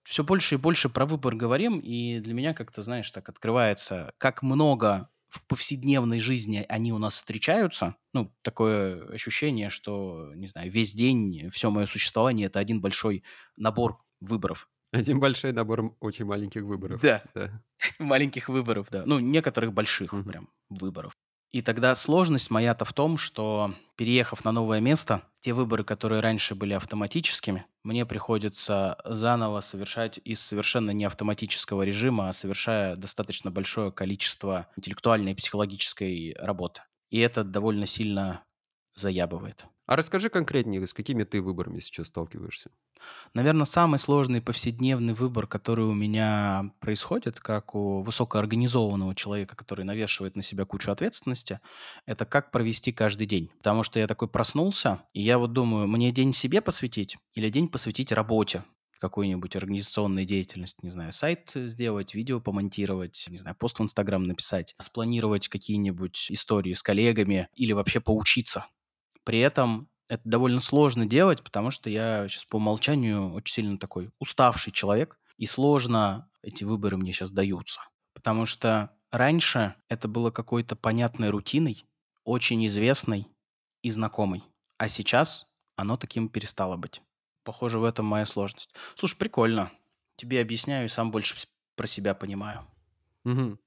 Все 0.04 0.24
больше 0.24 0.56
и 0.56 0.58
больше 0.58 0.90
про 0.90 1.06
выбор 1.06 1.36
говорим, 1.36 1.80
и 1.80 2.20
для 2.20 2.34
меня 2.34 2.54
как-то, 2.54 2.82
знаешь, 2.82 3.12
так 3.12 3.30
открывается, 3.30 4.14
как 4.18 4.42
много 4.44 5.10
в 5.30 5.46
повседневной 5.48 6.20
жизни 6.20 6.66
они 6.70 6.94
у 6.94 6.98
нас 6.98 7.16
встречаются, 7.16 7.96
ну, 8.14 8.34
такое 8.44 9.06
ощущение, 9.10 9.70
что, 9.70 10.32
не 10.36 10.48
знаю, 10.48 10.72
весь 10.72 10.94
день, 10.94 11.50
все 11.52 11.70
мое 11.70 11.86
существование– 11.86 12.48
это 12.48 12.60
один 12.60 12.82
большой 12.82 13.24
набор 13.58 14.00
выборов. 14.22 14.70
Один 14.94 15.20
большой 15.20 15.52
набор 15.52 15.96
очень 16.00 16.26
маленьких 16.26 16.64
выборов. 16.64 17.02
Да, 17.02 17.22
Да. 17.36 17.62
маленьких 18.00 18.50
выборов, 18.50 18.88
да. 18.90 19.04
Ну, 19.06 19.20
некоторых 19.20 19.74
больших 19.74 20.14
Мгм. 20.14 20.24
прям 20.32 20.50
выборов. 20.70 21.14
И 21.52 21.62
тогда 21.62 21.96
сложность 21.96 22.52
моя-то 22.52 22.84
в 22.84 22.94
том, 22.94 23.18
что 23.18 23.74
переехав 23.96 24.44
на 24.44 24.52
новое 24.52 24.82
место, 24.82 25.22
те 25.40 25.54
выборы, 25.54 25.84
которые 25.84 26.20
раньше 26.20 26.56
были 26.56 26.74
автоматическими, 26.74 27.66
мне 27.84 28.06
приходится 28.06 28.98
заново 29.06 29.62
совершать 29.62 30.20
из 30.26 30.42
совершенно 30.42 30.92
не 30.92 31.06
автоматического 31.06 31.84
режима, 31.84 32.30
а 32.30 32.34
совершая 32.34 32.98
достаточно 32.98 33.50
большое 33.50 33.92
количество 33.92 34.68
интеллектуальной 34.76 35.32
и 35.32 35.36
психологической 35.36 36.36
работы. 36.38 36.82
И 37.10 37.20
это 37.20 37.46
довольно 37.46 37.86
сильно 37.86 38.44
заябывает. 39.00 39.68
А 39.88 39.96
расскажи 39.96 40.30
конкретнее, 40.30 40.86
с 40.86 40.94
какими 40.94 41.24
ты 41.24 41.42
выборами 41.42 41.80
сейчас 41.80 42.08
сталкиваешься? 42.08 42.72
Наверное, 43.34 43.66
самый 43.66 44.00
сложный 44.00 44.42
повседневный 44.42 45.14
выбор, 45.14 45.48
который 45.48 45.86
у 45.86 45.94
меня 45.94 46.72
происходит, 46.82 47.40
как 47.40 47.74
у 47.74 48.02
высокоорганизованного 48.02 49.16
человека, 49.16 49.56
который 49.56 49.86
навешивает 49.86 50.36
на 50.36 50.42
себя 50.42 50.66
кучу 50.66 50.92
ответственности, 50.92 51.62
это 52.06 52.26
как 52.26 52.52
провести 52.52 52.92
каждый 52.92 53.28
день. 53.28 53.50
Потому 53.60 53.84
что 53.84 54.00
я 54.00 54.08
такой 54.08 54.28
проснулся, 54.28 55.04
и 55.14 55.22
я 55.22 55.38
вот 55.38 55.54
думаю, 55.54 55.88
мне 55.88 56.12
день 56.12 56.34
себе 56.34 56.60
посвятить 56.60 57.18
или 57.34 57.50
день 57.50 57.70
посвятить 57.70 58.12
работе 58.12 58.64
какой-нибудь 59.00 59.56
организационной 59.56 60.26
деятельности, 60.26 60.80
не 60.82 60.90
знаю, 60.90 61.14
сайт 61.14 61.52
сделать, 61.54 62.16
видео 62.16 62.42
помонтировать, 62.42 63.26
не 63.30 63.38
знаю, 63.38 63.56
пост 63.56 63.80
в 63.80 63.84
Инстаграм 63.84 64.24
написать, 64.24 64.76
спланировать 64.80 65.48
какие-нибудь 65.48 66.28
истории 66.32 66.74
с 66.74 66.82
коллегами 66.82 67.48
или 67.56 67.74
вообще 67.74 68.02
поучиться 68.02 68.66
при 69.28 69.40
этом 69.40 69.90
это 70.08 70.22
довольно 70.24 70.62
сложно 70.62 71.06
делать, 71.06 71.44
потому 71.44 71.70
что 71.70 71.90
я 71.90 72.30
сейчас 72.30 72.46
по 72.46 72.56
умолчанию 72.56 73.34
очень 73.34 73.56
сильно 73.56 73.78
такой 73.78 74.10
уставший 74.20 74.72
человек, 74.72 75.20
и 75.36 75.46
сложно 75.46 76.30
эти 76.42 76.64
выборы 76.64 76.96
мне 76.96 77.12
сейчас 77.12 77.30
даются. 77.30 77.82
Потому 78.14 78.46
что 78.46 78.90
раньше 79.12 79.76
это 79.90 80.08
было 80.08 80.32
какой-то 80.32 80.78
понятной 80.78 81.30
рутиной, 81.30 81.84
очень 82.24 82.66
известной 82.68 83.28
и 83.82 83.92
знакомой. 83.92 84.44
А 84.78 84.88
сейчас 84.88 85.48
оно 85.76 85.98
таким 85.98 86.30
перестало 86.30 86.78
быть. 86.78 87.02
Похоже, 87.44 87.80
в 87.80 87.84
этом 87.84 88.06
моя 88.06 88.26
сложность. 88.26 88.74
Слушай, 88.96 89.18
прикольно. 89.18 89.70
Тебе 90.16 90.40
объясняю 90.40 90.86
и 90.86 90.90
сам 90.90 91.12
больше 91.12 91.36
про 91.76 91.86
себя 91.86 92.14
понимаю. 92.16 92.66
Мгм. 93.26 93.60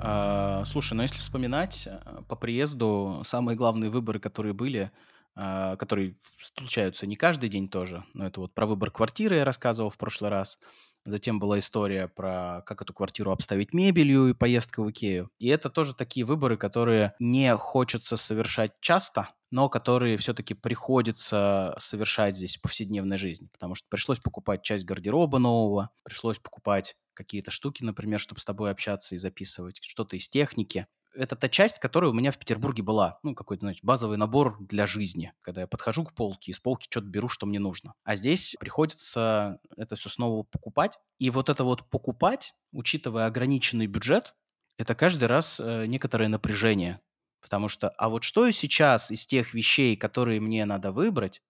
А, 0.00 0.64
слушай, 0.64 0.94
ну 0.94 1.02
если 1.02 1.18
вспоминать, 1.18 1.88
а, 1.88 2.22
по 2.28 2.36
приезду 2.36 3.22
самые 3.24 3.56
главные 3.56 3.90
выборы, 3.90 4.20
которые 4.20 4.52
были, 4.52 4.90
а, 5.34 5.76
которые 5.76 6.16
случаются 6.38 7.06
не 7.06 7.16
каждый 7.16 7.48
день 7.48 7.68
тоже, 7.68 8.04
но 8.14 8.26
это 8.26 8.40
вот 8.40 8.54
про 8.54 8.66
выбор 8.66 8.90
квартиры 8.90 9.36
я 9.36 9.44
рассказывал 9.44 9.90
в 9.90 9.98
прошлый 9.98 10.30
раз. 10.30 10.58
Затем 11.04 11.38
была 11.38 11.58
история 11.58 12.08
про 12.08 12.62
как 12.66 12.82
эту 12.82 12.92
квартиру 12.92 13.32
обставить 13.32 13.72
мебелью 13.72 14.28
и 14.28 14.34
поездка 14.34 14.82
в 14.82 14.90
Икею. 14.90 15.30
И 15.38 15.48
это 15.48 15.70
тоже 15.70 15.94
такие 15.94 16.26
выборы, 16.26 16.56
которые 16.56 17.14
не 17.18 17.56
хочется 17.56 18.16
совершать 18.16 18.72
часто, 18.80 19.30
но 19.50 19.68
которые 19.68 20.18
все-таки 20.18 20.54
приходится 20.54 21.74
совершать 21.78 22.36
здесь 22.36 22.56
в 22.56 22.62
повседневной 22.62 23.16
жизни. 23.16 23.48
Потому 23.52 23.74
что 23.74 23.88
пришлось 23.88 24.18
покупать 24.18 24.62
часть 24.62 24.84
гардероба 24.84 25.38
нового, 25.38 25.90
пришлось 26.04 26.38
покупать 26.38 26.96
какие-то 27.18 27.50
штуки, 27.50 27.82
например, 27.82 28.20
чтобы 28.20 28.40
с 28.40 28.44
тобой 28.44 28.70
общаться 28.70 29.16
и 29.16 29.18
записывать, 29.18 29.80
что-то 29.82 30.16
из 30.16 30.28
техники. 30.28 30.86
Это 31.14 31.34
та 31.34 31.48
часть, 31.48 31.80
которая 31.80 32.10
у 32.10 32.14
меня 32.14 32.30
в 32.30 32.38
Петербурге 32.38 32.84
была. 32.84 33.18
Ну, 33.24 33.34
какой-то, 33.34 33.62
значит, 33.62 33.84
базовый 33.84 34.16
набор 34.16 34.56
для 34.60 34.86
жизни. 34.86 35.32
Когда 35.40 35.62
я 35.62 35.66
подхожу 35.66 36.04
к 36.04 36.14
полке, 36.14 36.52
из 36.52 36.60
полки 36.60 36.86
что-то 36.88 37.08
беру, 37.08 37.28
что 37.28 37.44
мне 37.44 37.58
нужно. 37.58 37.94
А 38.04 38.14
здесь 38.14 38.54
приходится 38.60 39.58
это 39.76 39.96
все 39.96 40.08
снова 40.08 40.44
покупать. 40.44 40.98
И 41.18 41.30
вот 41.30 41.48
это 41.48 41.64
вот 41.64 41.90
покупать, 41.90 42.54
учитывая 42.70 43.26
ограниченный 43.26 43.88
бюджет, 43.88 44.36
это 44.76 44.94
каждый 44.94 45.24
раз 45.24 45.58
э, 45.58 45.86
некоторое 45.86 46.28
напряжение. 46.28 47.00
Потому 47.40 47.68
что, 47.68 47.88
а 47.88 48.08
вот 48.08 48.22
что 48.22 48.48
сейчас 48.52 49.10
из 49.10 49.26
тех 49.26 49.54
вещей, 49.54 49.96
которые 49.96 50.40
мне 50.40 50.64
надо 50.66 50.92
выбрать, 50.92 51.42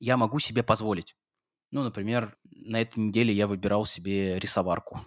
я 0.00 0.16
могу 0.16 0.40
себе 0.40 0.64
позволить? 0.64 1.14
Ну, 1.70 1.84
например, 1.84 2.36
на 2.50 2.80
этой 2.80 2.98
неделе 2.98 3.32
я 3.32 3.46
выбирал 3.46 3.86
себе 3.86 4.38
рисоварку. 4.40 5.00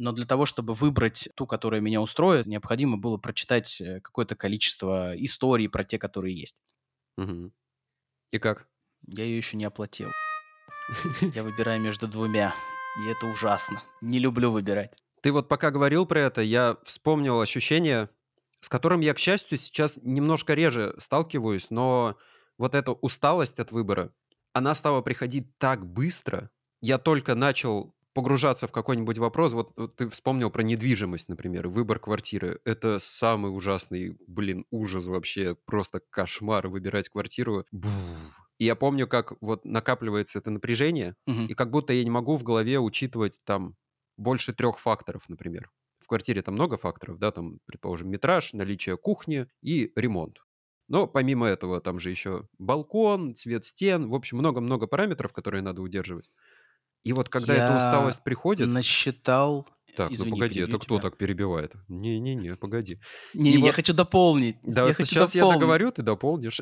Но 0.00 0.12
для 0.12 0.26
того, 0.26 0.46
чтобы 0.46 0.74
выбрать 0.74 1.28
ту, 1.34 1.44
которая 1.44 1.80
меня 1.80 2.00
устроит, 2.00 2.46
необходимо 2.46 2.96
было 2.96 3.16
прочитать 3.16 3.80
э, 3.80 4.00
какое-то 4.00 4.36
количество 4.36 5.12
историй 5.16 5.68
про 5.68 5.82
те, 5.82 5.98
которые 5.98 6.36
есть. 6.36 6.62
Мгм. 7.16 7.52
И 8.30 8.38
как? 8.38 8.68
Я 9.08 9.24
ее 9.24 9.36
еще 9.36 9.56
не 9.56 9.64
оплатил. 9.64 10.10
Я 11.34 11.42
выбираю 11.42 11.80
между 11.80 12.06
двумя. 12.06 12.54
И 13.00 13.10
это 13.10 13.26
ужасно. 13.26 13.82
Не 14.00 14.20
люблю 14.20 14.52
выбирать. 14.52 14.96
Ты 15.20 15.32
вот 15.32 15.48
пока 15.48 15.72
говорил 15.72 16.06
про 16.06 16.20
это, 16.20 16.42
я 16.42 16.76
вспомнил 16.84 17.40
ощущение, 17.40 18.08
с 18.60 18.68
которым 18.68 19.00
я, 19.00 19.14
к 19.14 19.18
счастью, 19.18 19.58
сейчас 19.58 19.98
немножко 20.00 20.54
реже 20.54 20.94
сталкиваюсь, 20.98 21.70
но 21.70 22.16
вот 22.56 22.76
эта 22.76 22.92
усталость 22.92 23.58
от 23.58 23.72
выбора, 23.72 24.12
она 24.52 24.76
стала 24.76 25.02
приходить 25.02 25.58
так 25.58 25.84
быстро. 25.84 26.50
Я 26.80 26.98
только 26.98 27.34
начал 27.34 27.96
погружаться 28.18 28.66
в 28.66 28.72
какой-нибудь 28.72 29.18
вопрос, 29.18 29.52
вот, 29.52 29.72
вот 29.76 29.96
ты 29.96 30.08
вспомнил 30.08 30.50
про 30.50 30.62
недвижимость, 30.62 31.28
например, 31.28 31.68
выбор 31.68 31.98
квартиры. 32.00 32.60
Это 32.64 32.98
самый 32.98 33.54
ужасный, 33.54 34.16
блин, 34.26 34.66
ужас 34.70 35.06
вообще, 35.06 35.54
просто 35.54 36.00
кошмар 36.10 36.68
выбирать 36.68 37.08
квартиру. 37.08 37.64
Буh. 37.72 38.48
И 38.58 38.64
я 38.64 38.74
помню, 38.74 39.06
как 39.06 39.34
вот 39.40 39.64
накапливается 39.64 40.38
это 40.38 40.50
напряжение, 40.50 41.14
Мгм. 41.26 41.46
и 41.46 41.54
как 41.54 41.70
будто 41.70 41.92
я 41.92 42.02
не 42.04 42.10
могу 42.10 42.36
в 42.36 42.42
голове 42.42 42.78
учитывать 42.80 43.38
там 43.44 43.76
больше 44.16 44.52
трех 44.52 44.78
факторов, 44.80 45.28
например. 45.28 45.70
В 46.00 46.06
квартире 46.08 46.42
там 46.42 46.54
много 46.54 46.76
факторов, 46.76 47.18
да, 47.18 47.30
там, 47.30 47.60
предположим, 47.66 48.10
метраж, 48.10 48.52
наличие 48.52 48.96
кухни 48.96 49.46
и 49.62 49.92
ремонт. 49.94 50.38
Но 50.88 51.06
помимо 51.06 51.46
этого 51.46 51.80
там 51.80 52.00
же 52.00 52.10
еще 52.10 52.48
балкон, 52.58 53.34
цвет 53.34 53.64
стен, 53.64 54.08
в 54.08 54.14
общем, 54.14 54.38
много-много 54.38 54.86
параметров, 54.86 55.32
которые 55.32 55.62
надо 55.62 55.82
удерживать. 55.82 56.30
И 57.04 57.12
вот 57.12 57.28
когда 57.28 57.54
эта 57.54 57.64
Я 57.64 57.76
усталость 57.76 58.22
приходит... 58.22 58.68
насчитал... 58.68 59.66
Так, 59.96 60.12
Извини, 60.12 60.30
ну 60.30 60.36
погоди, 60.36 60.54
перебью 60.54 60.76
это 60.76 60.84
кто 60.84 60.94
тебя. 61.00 61.08
так 61.10 61.18
перебивает? 61.18 61.72
Не-не-не, 61.88 62.50
погоди. 62.54 63.00
Не, 63.34 63.50
И 63.50 63.54
я 63.58 63.66
вот- 63.66 63.74
хочу 63.74 63.92
дополнить. 63.94 64.56
Да, 64.62 64.82
я 64.82 64.86
вот 64.88 64.96
хочу 64.96 65.08
сейчас 65.10 65.34
я 65.34 65.40
дополнить. 65.40 65.60
договорю, 65.60 65.90
ты 65.90 66.02
дополнишь. 66.02 66.60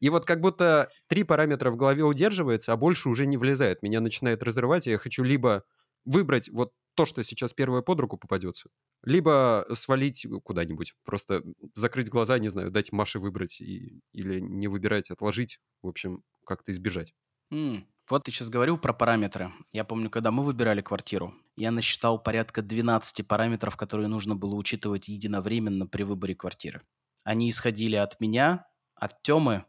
И 0.00 0.08
вот 0.08 0.24
как 0.26 0.40
будто 0.40 0.88
три 1.06 1.22
параметра 1.22 1.70
в 1.70 1.76
голове 1.76 2.02
удерживается, 2.02 2.72
а 2.72 2.76
больше 2.76 3.08
уже 3.08 3.26
не 3.26 3.36
влезает. 3.36 3.82
Меня 3.82 4.00
начинает 4.00 4.42
разрывать, 4.42 4.86
и 4.86 4.90
я 4.90 4.98
хочу 4.98 5.22
либо 5.22 5.62
выбрать 6.04 6.48
вот 6.50 6.72
то, 6.94 7.06
что 7.06 7.22
сейчас 7.24 7.54
первое 7.54 7.82
под 7.82 8.00
руку 8.00 8.18
попадется, 8.18 8.68
либо 9.02 9.66
свалить 9.74 10.26
куда-нибудь, 10.44 10.94
просто 11.04 11.42
закрыть 11.74 12.10
глаза, 12.10 12.38
не 12.38 12.50
знаю, 12.50 12.70
дать 12.70 12.92
Маше 12.92 13.18
выбрать 13.18 13.60
и- 13.60 14.00
или 14.12 14.40
не 14.40 14.68
выбирать, 14.68 15.10
отложить, 15.10 15.58
в 15.82 15.88
общем, 15.88 16.22
как-то 16.46 16.72
избежать. 16.72 17.14
М, 17.50 17.86
Вот 18.10 18.24
ты 18.24 18.32
сейчас 18.32 18.50
говорил 18.50 18.78
про 18.78 18.92
параметры. 18.92 19.52
Я 19.72 19.84
помню, 19.84 20.10
когда 20.10 20.30
мы 20.32 20.44
выбирали 20.44 20.80
квартиру, 20.82 21.34
я 21.56 21.70
насчитал 21.70 22.20
порядка 22.22 22.60
12 22.60 23.22
параметров, 23.22 23.76
которые 23.76 24.08
нужно 24.08 24.34
было 24.34 24.54
учитывать 24.56 25.08
единовременно 25.08 25.86
при 25.86 26.02
выборе 26.02 26.34
квартиры. 26.34 26.82
Они 27.24 27.48
исходили 27.48 27.94
от 27.96 28.20
меня, 28.20 28.66
от 28.96 29.22
Темы 29.22 29.64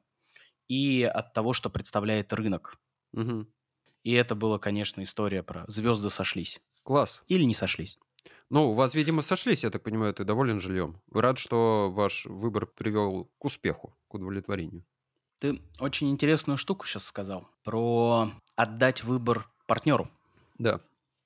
и 0.70 1.04
от 1.04 1.34
того, 1.34 1.54
что 1.54 1.70
представляет 1.70 2.34
рынок. 2.34 2.80
Мгм. 3.14 3.53
И 4.04 4.14
это 4.14 4.36
была, 4.36 4.60
конечно, 4.60 5.02
история 5.04 5.44
про 5.44 5.66
звезды 5.68 6.10
сошлись. 6.10 6.62
Класс. 6.84 7.24
Или 7.28 7.44
не 7.44 7.54
сошлись. 7.56 8.00
Ну, 8.50 8.70
у 8.72 8.74
вас, 8.74 8.94
видимо, 8.96 9.22
сошлись, 9.22 9.64
я 9.64 9.70
так 9.70 9.84
понимаю, 9.84 10.14
ты 10.14 10.24
доволен 10.24 10.60
жильем. 10.62 11.02
Рад, 11.12 11.38
что 11.38 11.92
ваш 11.92 12.26
выбор 12.26 12.66
привел 12.68 13.26
к 13.38 13.46
успеху, 13.46 13.98
к 14.08 14.14
удовлетворению. 14.14 14.86
Ты 15.40 15.62
очень 15.80 16.10
интересную 16.10 16.58
штуку 16.58 16.88
сейчас 16.88 17.06
сказал 17.06 17.48
про 17.64 18.32
отдать 18.56 19.04
выбор 19.04 19.48
партнеру. 19.68 20.10
Да, 20.60 20.80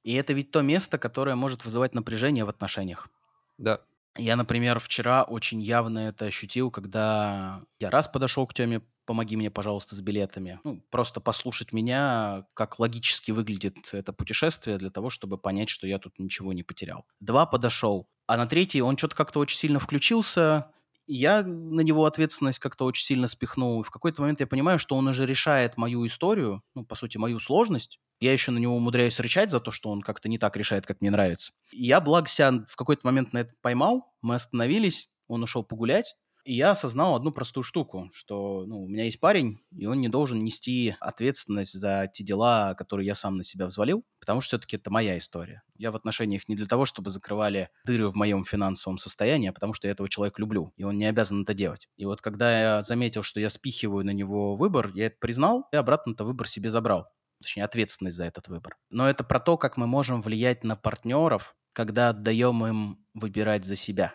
И 0.03 0.13
это 0.15 0.33
ведь 0.33 0.49
то 0.49 0.63
место, 0.63 0.97
которое 0.97 1.35
может 1.35 1.63
вызывать 1.63 1.93
напряжение 1.93 2.45
в 2.45 2.49
отношениях. 2.49 3.09
да. 3.57 3.81
Я, 4.17 4.35
например, 4.35 4.79
вчера 4.79 5.23
очень 5.23 5.61
явно 5.61 5.99
это 6.09 6.25
ощутил, 6.25 6.71
когда 6.71 7.61
я 7.79 7.89
раз 7.89 8.07
подошел 8.07 8.47
к 8.47 8.53
Теме, 8.53 8.81
помоги 9.05 9.35
мне, 9.37 9.49
пожалуйста, 9.49 9.95
с 9.95 10.01
билетами. 10.01 10.59
Ну, 10.63 10.83
просто 10.91 11.21
послушать 11.21 11.73
меня, 11.73 12.45
как 12.53 12.79
логически 12.79 13.31
выглядит 13.31 13.77
это 13.93 14.13
путешествие, 14.13 14.77
для 14.77 14.89
того, 14.89 15.09
чтобы 15.09 15.37
понять, 15.37 15.69
что 15.69 15.87
я 15.87 15.97
тут 15.97 16.19
ничего 16.19 16.53
не 16.53 16.63
потерял. 16.63 17.05
Два 17.19 17.45
подошел, 17.45 18.09
а 18.27 18.37
на 18.37 18.45
третий 18.45 18.81
он 18.81 18.97
что-то 18.97 19.15
как-то 19.15 19.39
очень 19.39 19.57
сильно 19.57 19.79
включился, 19.79 20.71
я 21.07 21.41
на 21.43 21.81
него 21.81 22.05
ответственность 22.05 22.59
как-то 22.59 22.85
очень 22.85 23.05
сильно 23.05 23.27
спихнул. 23.27 23.81
И 23.81 23.83
в 23.83 23.91
какой-то 23.91 24.21
момент 24.21 24.39
я 24.39 24.47
понимаю, 24.47 24.77
что 24.77 24.95
он 24.95 25.07
уже 25.07 25.25
решает 25.25 25.77
мою 25.77 26.05
историю, 26.05 26.61
ну, 26.75 26.85
по 26.85 26.95
сути, 26.95 27.17
мою 27.17 27.39
сложность. 27.39 27.99
Я 28.19 28.33
еще 28.33 28.51
на 28.51 28.57
него 28.57 28.75
умудряюсь 28.75 29.19
рычать 29.19 29.49
за 29.49 29.59
то, 29.59 29.71
что 29.71 29.89
он 29.89 30.01
как-то 30.01 30.27
не 30.27 30.37
так 30.37 30.57
решает, 30.57 30.85
как 30.85 31.01
мне 31.01 31.11
нравится. 31.11 31.53
И 31.71 31.85
я, 31.85 32.01
благо, 32.01 32.27
себя 32.27 32.65
в 32.67 32.75
какой-то 32.75 33.01
момент 33.05 33.33
на 33.33 33.39
это 33.39 33.53
поймал, 33.61 34.13
мы 34.21 34.35
остановились, 34.35 35.13
он 35.27 35.43
ушел 35.43 35.63
погулять, 35.63 36.15
И 36.47 36.55
я 36.55 36.71
осознал 36.71 37.13
одну 37.13 37.33
простую 37.33 37.65
штуку, 37.65 38.09
что 38.13 38.63
ну, 38.65 38.81
у 38.83 38.87
меня 38.87 39.03
есть 39.03 39.19
парень, 39.19 39.59
и 39.75 39.85
он 39.85 39.99
не 39.99 40.07
должен 40.07 40.45
нести 40.45 40.95
ответственность 41.01 41.73
за 41.73 42.09
те 42.13 42.23
дела, 42.23 42.73
которые 42.75 43.05
я 43.05 43.15
сам 43.15 43.35
на 43.35 43.43
себя 43.43 43.65
взвалил, 43.65 44.05
потому 44.21 44.39
что 44.39 44.51
все-таки 44.51 44.77
это 44.77 44.89
моя 44.89 45.17
история. 45.17 45.63
Я 45.75 45.91
в 45.91 45.97
отношениях 45.97 46.47
не 46.47 46.55
для 46.55 46.65
того, 46.65 46.85
чтобы 46.85 47.09
закрывали 47.09 47.69
дыры 47.85 48.07
в 48.07 48.15
моем 48.15 48.45
финансовом 48.45 48.97
состоянии, 48.97 49.49
а 49.49 49.51
потому 49.51 49.73
что 49.73 49.89
я 49.89 49.91
этого 49.91 50.07
человека 50.07 50.39
люблю, 50.39 50.71
и 50.77 50.85
он 50.85 50.97
не 50.97 51.03
обязан 51.07 51.43
это 51.43 51.53
делать. 51.53 51.89
И 51.97 52.05
вот 52.05 52.21
когда 52.21 52.61
я 52.61 52.81
заметил, 52.81 53.23
что 53.23 53.41
я 53.41 53.49
спихиваю 53.49 54.05
на 54.05 54.11
него 54.11 54.55
выбор, 54.55 54.91
я 54.93 55.07
это 55.07 55.17
признал, 55.19 55.67
и 55.73 55.75
обратно-то 55.75 56.23
выбор 56.23 56.47
себе 56.47 56.69
забрал. 56.69 57.09
Точнее, 57.41 57.65
ответственность 57.65 58.15
за 58.15 58.23
этот 58.23 58.47
выбор. 58.47 58.77
Но 58.89 59.09
это 59.09 59.25
про 59.25 59.41
то, 59.41 59.57
как 59.57 59.75
мы 59.75 59.85
можем 59.85 60.21
влиять 60.21 60.63
на 60.63 60.77
партнеров, 60.77 61.57
когда 61.73 62.07
отдаем 62.07 62.65
им 62.65 63.05
выбирать 63.13 63.65
за 63.65 63.75
себя. 63.75 64.13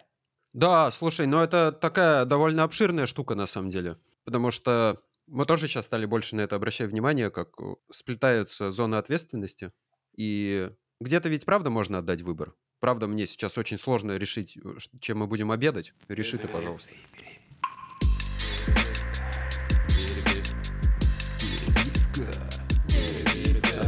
Да, 0.52 0.90
слушай, 0.90 1.26
ну 1.26 1.40
это 1.40 1.73
такая 1.73 2.25
довольно 2.26 2.64
обширная 2.64 3.06
штука 3.06 3.35
на 3.35 3.47
самом 3.47 3.71
деле. 3.71 3.99
Потому 4.25 4.50
что 4.50 5.02
мы 5.26 5.47
тоже 5.47 5.66
сейчас 5.66 5.87
стали 5.87 6.04
больше 6.04 6.37
на 6.37 6.42
это 6.42 6.56
обращать 6.56 6.90
внимание, 6.90 7.30
как 7.30 7.49
э, 7.59 7.75
сплетаются 7.90 8.71
зоны 8.71 8.97
ответственности. 8.97 9.73
И 10.14 10.71
где-то 11.00 11.30
ведь 11.30 11.47
правда 11.47 11.71
можно 11.71 11.99
отдать 11.99 12.21
выбор. 12.21 12.54
Правда, 12.80 13.06
мне 13.06 13.26
сейчас 13.26 13.56
очень 13.56 13.78
сложно 13.78 14.18
решить, 14.18 14.59
э, 14.59 14.76
чем 15.00 15.18
мы 15.18 15.26
будем 15.26 15.50
обедать. 15.50 15.94
Реши 16.09 16.37
ты, 16.37 16.49
пожалуйста. 16.49 16.90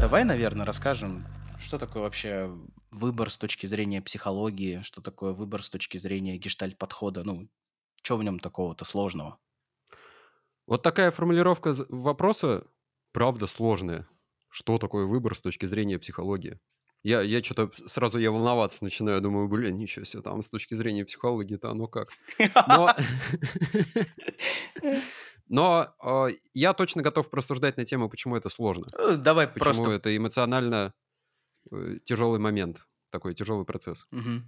Давай, 0.01 0.25
наверное, 0.25 0.65
расскажем, 0.65 1.27
что 1.59 1.79
такое 1.79 2.03
вообще 2.03 2.51
выбор 2.95 3.31
с 3.31 3.37
точки 3.37 3.67
зрения 3.67 4.01
психологии, 4.01 4.81
что 4.83 5.03
такое 5.03 5.33
выбор 5.33 5.63
с 5.63 5.69
точки 5.69 5.99
зрения 5.99 6.39
гештальт-подхода? 6.39 7.25
Ну, 7.25 7.49
что 8.03 8.17
в 8.17 8.25
нем 8.25 8.39
такого-то 8.39 8.85
сложного? 8.85 9.39
Вот 10.67 10.83
такая 10.83 11.11
формулировка 11.11 11.75
вопроса, 11.89 12.67
правда, 13.13 13.47
сложная. 13.47 14.09
Что 14.49 14.79
такое 14.79 15.05
выбор 15.07 15.35
с 15.35 15.41
точки 15.41 15.67
зрения 15.67 15.99
психологии? 15.99 16.61
Я, 17.03 17.21
я 17.21 17.43
что-то 17.43 17.71
сразу 17.87 18.19
я 18.19 18.31
волноваться 18.31 18.83
начинаю, 18.83 19.21
думаю, 19.21 19.47
блин, 19.49 19.77
ничего 19.77 20.07
себе, 20.07 20.23
там 20.23 20.43
с 20.43 20.49
точки 20.49 20.75
зрения 20.75 21.05
психологии-то 21.05 21.71
оно 21.71 21.87
как. 21.87 22.09
Но, 22.67 22.95
но 25.49 25.95
э, 26.03 26.37
я 26.55 26.73
точно 26.73 27.03
готов 27.03 27.29
просуждать 27.29 27.77
на 27.77 27.85
тему, 27.85 28.09
почему 28.09 28.37
это 28.37 28.49
сложно. 28.49 28.87
Э, 28.99 29.17
давай 29.17 29.49
почему 29.49 29.65
просто... 29.65 29.91
это 29.91 30.17
эмоционально 30.17 30.95
тяжелый 32.05 32.41
момент, 32.41 32.87
такой 33.11 33.35
тяжелый 33.35 33.65
процесс. 33.65 34.07
Угу. 34.13 34.43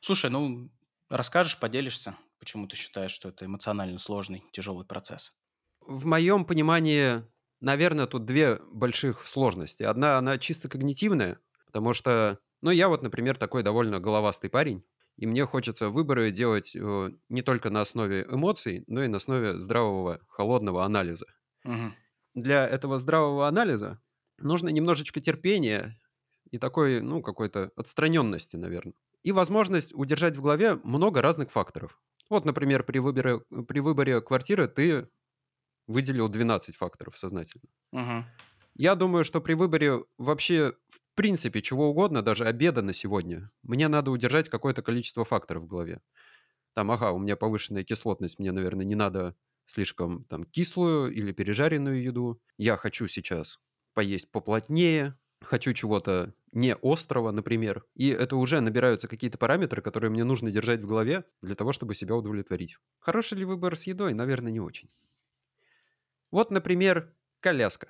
Слушай, 0.00 0.30
ну 0.30 0.70
расскажешь, 1.08 1.58
поделишься, 1.58 2.16
почему 2.38 2.66
ты 2.66 2.76
считаешь, 2.76 3.12
что 3.12 3.28
это 3.28 3.44
эмоционально 3.44 3.98
сложный, 3.98 4.44
тяжелый 4.52 4.86
процесс? 4.86 5.36
В 5.80 6.04
моем 6.04 6.44
понимании, 6.44 7.22
наверное, 7.60 8.06
тут 8.06 8.24
две 8.24 8.56
больших 8.72 9.22
сложности. 9.22 9.82
Одна, 9.82 10.18
она 10.18 10.38
чисто 10.38 10.68
когнитивная, 10.68 11.38
потому 11.66 11.92
что, 11.92 12.38
ну, 12.60 12.70
я 12.70 12.88
вот, 12.88 13.02
например, 13.02 13.36
такой 13.36 13.62
довольно 13.62 14.00
головастый 14.00 14.50
парень, 14.50 14.84
и 15.16 15.26
мне 15.26 15.46
хочется 15.46 15.88
выборы 15.88 16.30
делать 16.30 16.76
э, 16.76 17.10
не 17.28 17.42
только 17.42 17.70
на 17.70 17.80
основе 17.80 18.26
эмоций, 18.28 18.84
но 18.86 19.02
и 19.02 19.08
на 19.08 19.16
основе 19.16 19.58
здравого, 19.58 20.20
холодного 20.28 20.84
анализа. 20.84 21.26
Угу. 21.64 21.92
Для 22.34 22.68
этого 22.68 22.98
здравого 22.98 23.48
анализа 23.48 24.00
нужно 24.38 24.68
немножечко 24.68 25.20
терпения, 25.20 25.98
и 26.50 26.58
такой, 26.58 27.00
ну, 27.00 27.22
какой-то 27.22 27.70
отстраненности, 27.76 28.56
наверное. 28.56 28.94
И 29.22 29.32
возможность 29.32 29.92
удержать 29.94 30.36
в 30.36 30.42
голове 30.42 30.78
много 30.84 31.20
разных 31.22 31.50
факторов. 31.50 32.00
Вот, 32.30 32.44
например, 32.44 32.82
при 32.82 32.98
выборе, 32.98 33.40
при 33.68 33.80
выборе 33.80 34.20
квартиры 34.20 34.68
ты 34.68 35.08
выделил 35.86 36.28
12 36.28 36.74
факторов 36.76 37.16
сознательно. 37.16 37.68
Угу. 37.92 38.24
Я 38.74 38.94
думаю, 38.94 39.24
что 39.24 39.40
при 39.40 39.54
выборе 39.54 40.04
вообще, 40.18 40.74
в 40.88 41.00
принципе, 41.14 41.62
чего 41.62 41.88
угодно, 41.88 42.22
даже 42.22 42.44
обеда 42.44 42.82
на 42.82 42.92
сегодня, 42.92 43.50
мне 43.62 43.88
надо 43.88 44.10
удержать 44.10 44.48
какое-то 44.48 44.82
количество 44.82 45.24
факторов 45.24 45.62
в 45.62 45.66
голове. 45.66 46.02
Там, 46.74 46.90
ага, 46.90 47.12
у 47.12 47.18
меня 47.18 47.36
повышенная 47.36 47.84
кислотность, 47.84 48.38
мне, 48.38 48.52
наверное, 48.52 48.84
не 48.84 48.94
надо 48.94 49.34
слишком 49.66 50.24
там 50.24 50.44
кислую 50.44 51.10
или 51.10 51.32
пережаренную 51.32 52.02
еду. 52.02 52.40
Я 52.58 52.76
хочу 52.76 53.08
сейчас 53.08 53.58
поесть 53.94 54.30
поплотнее, 54.30 55.18
хочу 55.42 55.72
чего-то 55.72 56.34
не 56.52 56.74
острого, 56.82 57.30
например, 57.30 57.84
и 57.94 58.08
это 58.08 58.36
уже 58.36 58.60
набираются 58.60 59.08
какие-то 59.08 59.38
параметры, 59.38 59.82
которые 59.82 60.10
мне 60.10 60.24
нужно 60.24 60.50
держать 60.50 60.82
в 60.82 60.86
голове 60.86 61.24
для 61.42 61.54
того, 61.54 61.72
чтобы 61.72 61.94
себя 61.94 62.14
удовлетворить. 62.14 62.78
Хороший 62.98 63.38
ли 63.38 63.44
выбор 63.44 63.76
с 63.76 63.86
едой? 63.86 64.14
Наверное, 64.14 64.52
не 64.52 64.60
очень. 64.60 64.90
Вот, 66.30 66.50
например, 66.50 67.14
коляска. 67.40 67.88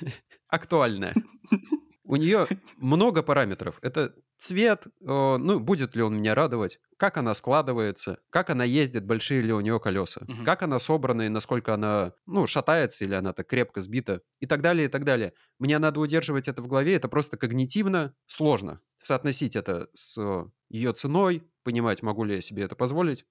Актуальная. 0.48 1.14
У 2.04 2.16
нее 2.16 2.46
много 2.76 3.22
параметров. 3.22 3.78
Это 3.82 4.14
цвет, 4.42 4.86
ну, 5.00 5.60
будет 5.60 5.94
ли 5.94 6.02
он 6.02 6.16
меня 6.16 6.34
радовать, 6.34 6.80
как 6.96 7.16
она 7.16 7.32
складывается, 7.34 8.18
как 8.30 8.50
она 8.50 8.64
ездит, 8.64 9.04
большие 9.04 9.40
ли 9.40 9.52
у 9.52 9.60
нее 9.60 9.78
колеса, 9.78 10.22
угу. 10.22 10.44
как 10.44 10.62
она 10.62 10.80
собрана 10.80 11.22
и 11.22 11.28
насколько 11.28 11.74
она, 11.74 12.12
ну, 12.26 12.46
шатается 12.48 13.04
или 13.04 13.14
она 13.14 13.32
так 13.32 13.46
крепко 13.46 13.80
сбита 13.80 14.22
и 14.40 14.46
так 14.46 14.60
далее, 14.60 14.86
и 14.86 14.88
так 14.88 15.04
далее. 15.04 15.32
Мне 15.58 15.78
надо 15.78 16.00
удерживать 16.00 16.48
это 16.48 16.60
в 16.60 16.66
голове, 16.66 16.96
это 16.96 17.08
просто 17.08 17.36
когнитивно 17.36 18.16
сложно. 18.26 18.80
Соотносить 18.98 19.54
это 19.54 19.88
с 19.94 20.20
ее 20.68 20.92
ценой, 20.92 21.44
понимать, 21.62 22.02
могу 22.02 22.24
ли 22.24 22.34
я 22.34 22.40
себе 22.40 22.64
это 22.64 22.74
позволить. 22.74 23.24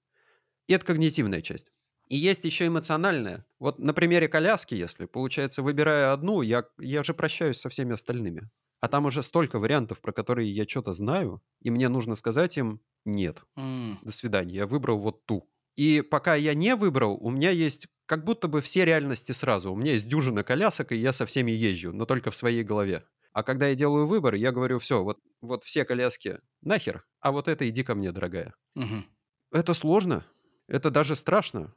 И 0.66 0.72
это 0.72 0.86
когнитивная 0.86 1.42
часть. 1.42 1.72
И 2.08 2.16
есть 2.16 2.44
еще 2.44 2.66
эмоциональная. 2.66 3.46
Вот 3.58 3.78
на 3.78 3.92
примере 3.92 4.28
коляски, 4.28 4.74
если, 4.74 5.06
получается, 5.06 5.62
выбирая 5.62 6.12
одну, 6.12 6.42
я, 6.42 6.64
я 6.78 7.02
же 7.02 7.14
прощаюсь 7.14 7.58
со 7.58 7.68
всеми 7.68 7.94
остальными. 7.94 8.50
А 8.82 8.88
там 8.88 9.06
уже 9.06 9.22
столько 9.22 9.60
вариантов, 9.60 10.00
про 10.00 10.12
которые 10.12 10.50
я 10.50 10.66
что-то 10.66 10.92
знаю, 10.92 11.40
и 11.60 11.70
мне 11.70 11.88
нужно 11.88 12.16
сказать 12.16 12.58
им 12.58 12.80
«нет». 13.04 13.44
Mm. 13.56 13.98
До 14.02 14.10
свидания, 14.10 14.54
я 14.56 14.66
выбрал 14.66 14.98
вот 14.98 15.24
ту. 15.24 15.48
И 15.76 16.02
пока 16.02 16.34
я 16.34 16.52
не 16.54 16.74
выбрал, 16.74 17.16
у 17.20 17.30
меня 17.30 17.50
есть 17.50 17.86
как 18.06 18.24
будто 18.24 18.48
бы 18.48 18.60
все 18.60 18.84
реальности 18.84 19.30
сразу. 19.30 19.72
У 19.72 19.76
меня 19.76 19.92
есть 19.92 20.08
дюжина 20.08 20.42
колясок, 20.42 20.90
и 20.90 20.96
я 20.96 21.12
со 21.12 21.26
всеми 21.26 21.52
езжу, 21.52 21.92
но 21.92 22.06
только 22.06 22.32
в 22.32 22.36
своей 22.36 22.64
голове. 22.64 23.04
А 23.32 23.44
когда 23.44 23.68
я 23.68 23.76
делаю 23.76 24.06
выбор, 24.08 24.34
я 24.34 24.50
говорю, 24.50 24.80
все, 24.80 25.04
вот, 25.04 25.20
вот 25.40 25.62
все 25.62 25.84
коляски 25.84 26.40
нахер, 26.60 27.06
а 27.20 27.30
вот 27.30 27.46
это 27.46 27.68
иди 27.68 27.84
ко 27.84 27.94
мне, 27.94 28.10
дорогая. 28.10 28.52
Угу. 28.74 29.04
Это 29.52 29.74
сложно, 29.74 30.24
это 30.66 30.90
даже 30.90 31.14
страшно, 31.14 31.72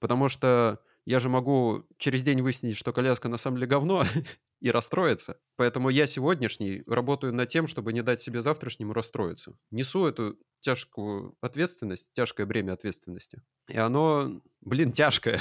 потому 0.00 0.28
что 0.28 0.84
я 1.04 1.18
же 1.18 1.28
могу 1.28 1.84
через 1.98 2.22
день 2.22 2.42
выяснить, 2.42 2.76
что 2.76 2.92
коляска 2.92 3.28
на 3.28 3.36
самом 3.36 3.56
деле 3.56 3.66
говно, 3.66 4.04
и 4.60 4.70
расстроиться. 4.70 5.38
Поэтому 5.56 5.88
я 5.88 6.06
сегодняшний 6.06 6.82
работаю 6.86 7.34
над 7.34 7.48
тем, 7.48 7.66
чтобы 7.66 7.92
не 7.92 8.02
дать 8.02 8.20
себе 8.20 8.42
завтрашнему 8.42 8.92
расстроиться. 8.92 9.54
Несу 9.70 10.06
эту 10.06 10.38
тяжкую 10.60 11.36
ответственность, 11.40 12.12
тяжкое 12.12 12.46
бремя 12.46 12.72
ответственности. 12.72 13.42
И 13.68 13.76
оно, 13.76 14.40
блин, 14.60 14.92
тяжкое. 14.92 15.40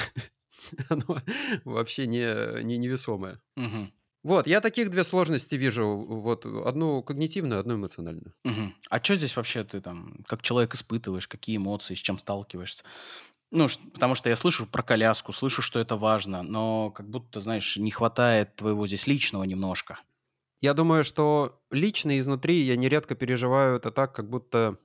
оно 0.90 1.22
вообще 1.64 2.08
не, 2.08 2.64
не 2.64 2.78
невесомое. 2.78 3.40
Угу. 3.58 3.92
Вот, 4.24 4.46
я 4.46 4.62
таких 4.62 4.92
две 4.92 5.04
сложности 5.04 5.56
вижу. 5.56 5.98
Вот 5.98 6.46
одну 6.46 7.02
когнитивную, 7.02 7.60
одну 7.60 7.76
эмоциональную. 7.76 8.34
Угу. 8.44 8.74
А 8.90 9.04
что 9.04 9.16
здесь 9.16 9.36
вообще 9.36 9.64
ты 9.64 9.82
там, 9.82 10.24
как 10.28 10.44
человек 10.44 10.76
испытываешь, 10.76 11.28
какие 11.28 11.58
эмоции, 11.58 11.96
с 11.96 12.00
чем 12.00 12.20
сталкиваешься? 12.20 12.84
Ну, 13.52 13.68
потому 13.94 14.16
что 14.16 14.30
я 14.30 14.36
слышу 14.38 14.66
про 14.66 14.82
коляску, 14.82 15.34
слышу, 15.34 15.62
что 15.62 15.80
это 15.80 15.98
важно, 15.98 16.42
но 16.42 16.90
как 16.92 17.10
будто, 17.10 17.42
знаешь, 17.42 17.76
не 17.78 17.92
хватает 17.92 18.56
твоего 18.56 18.88
здесь 18.88 19.08
личного 19.08 19.44
немножко. 19.44 20.00
Я 20.62 20.74
думаю, 20.74 21.04
что 21.04 21.62
лично 21.72 22.20
изнутри 22.20 22.62
я 22.62 22.78
нередко 22.78 23.16
переживаю 23.16 23.78
это 23.78 23.92
так, 23.92 24.16
как 24.16 24.30
будто 24.30 24.78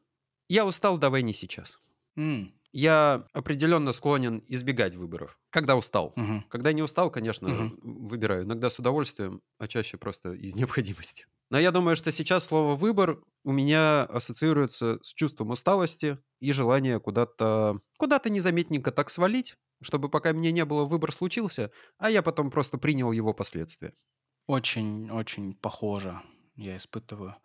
я 0.48 0.66
устал, 0.66 0.98
давай 0.98 1.22
не 1.22 1.34
сейчас. 1.34 1.78
М, 2.16 2.55
Я 2.78 3.26
определенно 3.32 3.92
склонен 3.94 4.42
избегать 4.46 4.94
выборов. 4.96 5.38
Когда 5.50 5.76
устал. 5.76 6.14
мгм, 6.16 6.44
Когда 6.48 6.72
не 6.74 6.82
устал, 6.82 7.10
конечно, 7.10 7.48
Мгм. 7.48 7.72
выбираю. 7.82 8.42
Иногда 8.44 8.68
с 8.68 8.78
удовольствием, 8.78 9.40
а 9.58 9.66
чаще 9.66 9.96
просто 9.96 10.32
из 10.34 10.54
необходимости. 10.54 11.24
Но 11.50 11.58
я 11.58 11.70
думаю, 11.70 11.96
что 11.96 12.12
сейчас 12.12 12.44
слово 12.44 12.76
«выбор» 12.76 13.22
у 13.44 13.52
меня 13.52 14.02
ассоциируется 14.02 14.98
с 15.02 15.14
чувством 15.14 15.50
усталости 15.50 16.18
и 16.40 16.52
желание 16.52 17.00
куда-то 17.00 17.80
куда-то 17.98 18.28
незаметненько 18.28 18.90
так 18.92 19.08
свалить, 19.08 19.56
чтобы 19.80 20.10
пока 20.10 20.34
мне 20.34 20.52
не 20.52 20.64
было, 20.66 20.84
выбор 20.84 21.12
случился, 21.12 21.70
а 21.98 22.10
я 22.10 22.20
потом 22.22 22.50
просто 22.50 22.76
принял 22.78 23.10
его 23.12 23.32
последствия. 23.32 23.94
Очень, 24.46 25.10
очень 25.10 25.54
похоже, 25.54 26.20
я 26.56 26.76
испытываю. 26.76 27.36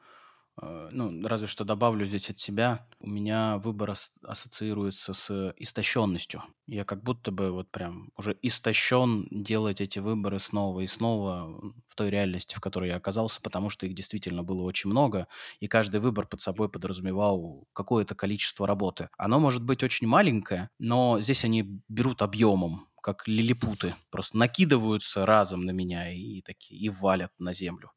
Э, 0.61 0.89
ну, 0.91 1.27
разве 1.27 1.47
что 1.47 1.63
добавлю 1.63 2.05
здесь 2.05 2.29
от 2.29 2.39
себя. 2.39 2.87
У 2.99 3.09
меня 3.09 3.57
выбор 3.57 3.91
ас- 3.91 4.19
ассоциируется 4.23 5.13
с 5.13 5.53
истощенностью. 5.57 6.43
Я 6.67 6.85
как 6.85 7.03
будто 7.03 7.31
бы 7.31 7.51
вот 7.51 7.71
прям 7.71 8.11
уже 8.15 8.37
истощен 8.41 9.27
делать 9.31 9.81
эти 9.81 9.99
выборы 9.99 10.39
снова 10.39 10.81
и 10.81 10.87
снова 10.87 11.73
в 11.87 11.95
той 11.95 12.09
реальности, 12.09 12.55
в 12.55 12.61
которой 12.61 12.89
я 12.89 12.95
оказался, 12.97 13.41
потому 13.41 13.69
что 13.69 13.85
их 13.87 13.95
действительно 13.95 14.43
было 14.43 14.61
очень 14.61 14.89
много, 14.89 15.27
и 15.59 15.67
каждый 15.67 15.99
выбор 15.99 16.27
под 16.27 16.41
собой 16.41 16.69
подразумевал 16.69 17.67
какое-то 17.73 18.15
количество 18.15 18.67
работы. 18.67 19.09
Оно 19.17 19.39
может 19.39 19.63
быть 19.63 19.83
очень 19.83 20.07
маленькое, 20.07 20.69
но 20.79 21.19
здесь 21.21 21.43
они 21.43 21.81
берут 21.89 22.21
объемом, 22.21 22.87
как 23.01 23.27
лилипуты, 23.27 23.95
просто 24.11 24.37
накидываются 24.37 25.25
разом 25.25 25.65
на 25.65 25.71
меня 25.71 26.11
и 26.13 26.41
такие 26.41 26.79
и 26.79 26.89
валят 26.89 27.31
на 27.39 27.51
землю. 27.51 27.91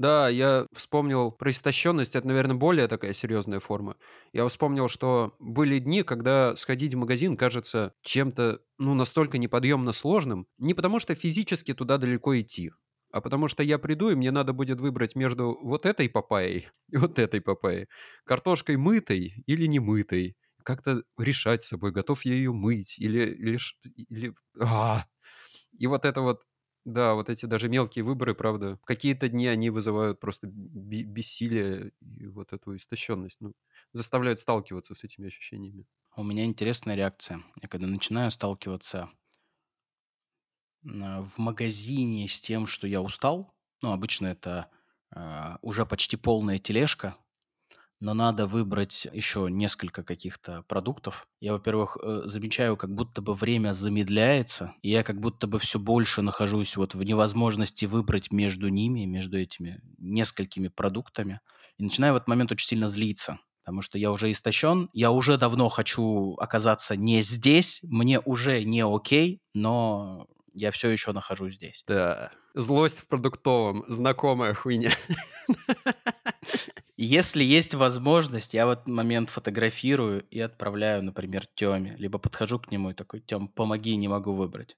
Да, 0.00 0.30
я 0.30 0.66
вспомнил 0.72 1.30
про 1.30 1.50
истощенность, 1.50 2.16
это, 2.16 2.26
наверное, 2.26 2.56
более 2.56 2.88
такая 2.88 3.12
серьезная 3.12 3.60
форма. 3.60 3.96
Я 4.32 4.48
вспомнил, 4.48 4.88
что 4.88 5.34
были 5.38 5.78
дни, 5.78 6.02
когда 6.04 6.56
сходить 6.56 6.94
в 6.94 6.96
магазин 6.96 7.36
кажется 7.36 7.92
чем-то, 8.02 8.60
ну, 8.78 8.94
настолько 8.94 9.36
неподъемно 9.36 9.92
сложным, 9.92 10.46
не 10.56 10.72
потому 10.72 11.00
что 11.00 11.14
физически 11.14 11.74
туда 11.74 11.98
далеко 11.98 12.40
идти, 12.40 12.70
а 13.12 13.20
потому 13.20 13.46
что 13.48 13.62
я 13.62 13.78
приду, 13.78 14.08
и 14.08 14.14
мне 14.14 14.30
надо 14.30 14.54
будет 14.54 14.80
выбрать 14.80 15.16
между 15.16 15.58
вот 15.62 15.84
этой 15.84 16.08
папайей 16.08 16.68
и 16.90 16.96
вот 16.96 17.18
этой 17.18 17.42
папайей, 17.42 17.86
картошкой 18.24 18.78
мытой 18.78 19.34
или 19.46 19.66
не 19.66 19.80
мытой, 19.80 20.34
как-то 20.64 21.02
решать 21.18 21.62
с 21.62 21.68
собой, 21.68 21.92
готов 21.92 22.24
я 22.24 22.32
ее 22.34 22.52
мыть 22.54 22.98
или... 22.98 23.20
или, 23.26 23.58
или 24.08 24.32
а! 24.58 25.04
И 25.78 25.86
вот 25.86 26.04
это 26.04 26.20
вот 26.20 26.42
да, 26.84 27.14
вот 27.14 27.28
эти 27.30 27.46
даже 27.46 27.68
мелкие 27.68 28.04
выборы, 28.04 28.34
правда, 28.34 28.78
какие-то 28.84 29.28
дни 29.28 29.46
они 29.46 29.70
вызывают 29.70 30.20
просто 30.20 30.46
бессилие 30.48 31.92
и 32.00 32.26
вот 32.26 32.52
эту 32.52 32.76
истощенность, 32.76 33.36
ну, 33.40 33.54
заставляют 33.92 34.40
сталкиваться 34.40 34.94
с 34.94 35.04
этими 35.04 35.26
ощущениями. 35.28 35.86
У 36.16 36.22
меня 36.24 36.44
интересная 36.44 36.96
реакция. 36.96 37.42
Я 37.62 37.68
когда 37.68 37.86
начинаю 37.86 38.30
сталкиваться 38.30 39.10
в 40.82 41.38
магазине 41.38 42.26
с 42.28 42.40
тем, 42.40 42.66
что 42.66 42.86
я 42.86 43.02
устал, 43.02 43.54
ну, 43.82 43.92
обычно 43.92 44.28
это 44.28 44.70
э, 45.14 45.56
уже 45.62 45.84
почти 45.86 46.16
полная 46.16 46.58
тележка, 46.58 47.16
но 48.00 48.14
надо 48.14 48.46
выбрать 48.46 49.06
еще 49.12 49.48
несколько 49.50 50.02
каких-то 50.02 50.62
продуктов. 50.68 51.28
Я, 51.40 51.52
во-первых, 51.52 51.98
э, 52.02 52.22
замечаю, 52.24 52.76
как 52.76 52.94
будто 52.94 53.20
бы 53.20 53.34
время 53.34 53.72
замедляется, 53.72 54.72
и 54.82 54.90
я 54.90 55.02
как 55.02 55.20
будто 55.20 55.46
бы 55.46 55.58
все 55.58 55.78
больше 55.78 56.22
нахожусь 56.22 56.76
вот 56.76 56.94
в 56.94 57.02
невозможности 57.02 57.84
выбрать 57.84 58.32
между 58.32 58.68
ними, 58.68 59.04
между 59.04 59.38
этими 59.38 59.82
несколькими 59.98 60.68
продуктами, 60.68 61.40
и 61.76 61.82
начинаю 61.82 62.14
в 62.14 62.16
этот 62.16 62.28
момент 62.28 62.52
очень 62.52 62.68
сильно 62.68 62.88
злиться. 62.88 63.38
Потому 63.62 63.82
что 63.82 63.98
я 63.98 64.10
уже 64.10 64.30
истощен, 64.32 64.88
я 64.94 65.10
уже 65.10 65.36
давно 65.36 65.68
хочу 65.68 66.34
оказаться 66.38 66.96
не 66.96 67.20
здесь, 67.20 67.80
мне 67.84 68.18
уже 68.18 68.64
не 68.64 68.82
окей, 68.82 69.42
но 69.52 70.26
я 70.54 70.70
все 70.70 70.88
еще 70.88 71.12
нахожусь 71.12 71.54
здесь. 71.54 71.84
Да, 71.86 72.32
злость 72.54 72.98
в 72.98 73.06
продуктовом, 73.06 73.84
знакомая 73.86 74.54
хуйня. 74.54 74.92
Если 77.02 77.42
есть 77.42 77.72
возможность, 77.72 78.52
я 78.52 78.66
в 78.66 78.68
этот 78.68 78.86
момент 78.86 79.30
фотографирую 79.30 80.22
и 80.30 80.38
отправляю, 80.38 81.02
например, 81.02 81.46
Тёме. 81.54 81.94
Либо 81.96 82.18
подхожу 82.18 82.58
к 82.58 82.70
нему 82.70 82.90
и 82.90 82.94
такой, 82.94 83.20
Тём, 83.20 83.48
помоги, 83.48 83.96
не 83.96 84.06
могу 84.06 84.34
выбрать. 84.34 84.76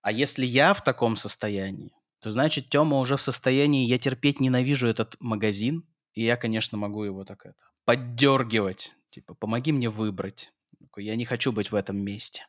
А 0.00 0.12
если 0.12 0.46
я 0.46 0.72
в 0.72 0.84
таком 0.84 1.16
состоянии, 1.16 1.90
то 2.20 2.30
значит 2.30 2.68
Тёма 2.68 3.00
уже 3.00 3.16
в 3.16 3.22
состоянии, 3.22 3.88
я 3.88 3.98
терпеть 3.98 4.38
ненавижу 4.38 4.86
этот 4.86 5.16
магазин, 5.18 5.84
и 6.12 6.22
я, 6.22 6.36
конечно, 6.36 6.78
могу 6.78 7.02
его 7.02 7.24
так 7.24 7.44
это 7.44 7.64
поддергивать. 7.84 8.94
Типа, 9.10 9.34
помоги 9.34 9.72
мне 9.72 9.90
выбрать. 9.90 10.52
Я 10.96 11.16
не 11.16 11.24
хочу 11.24 11.50
быть 11.50 11.72
в 11.72 11.74
этом 11.74 11.96
месте. 11.96 12.46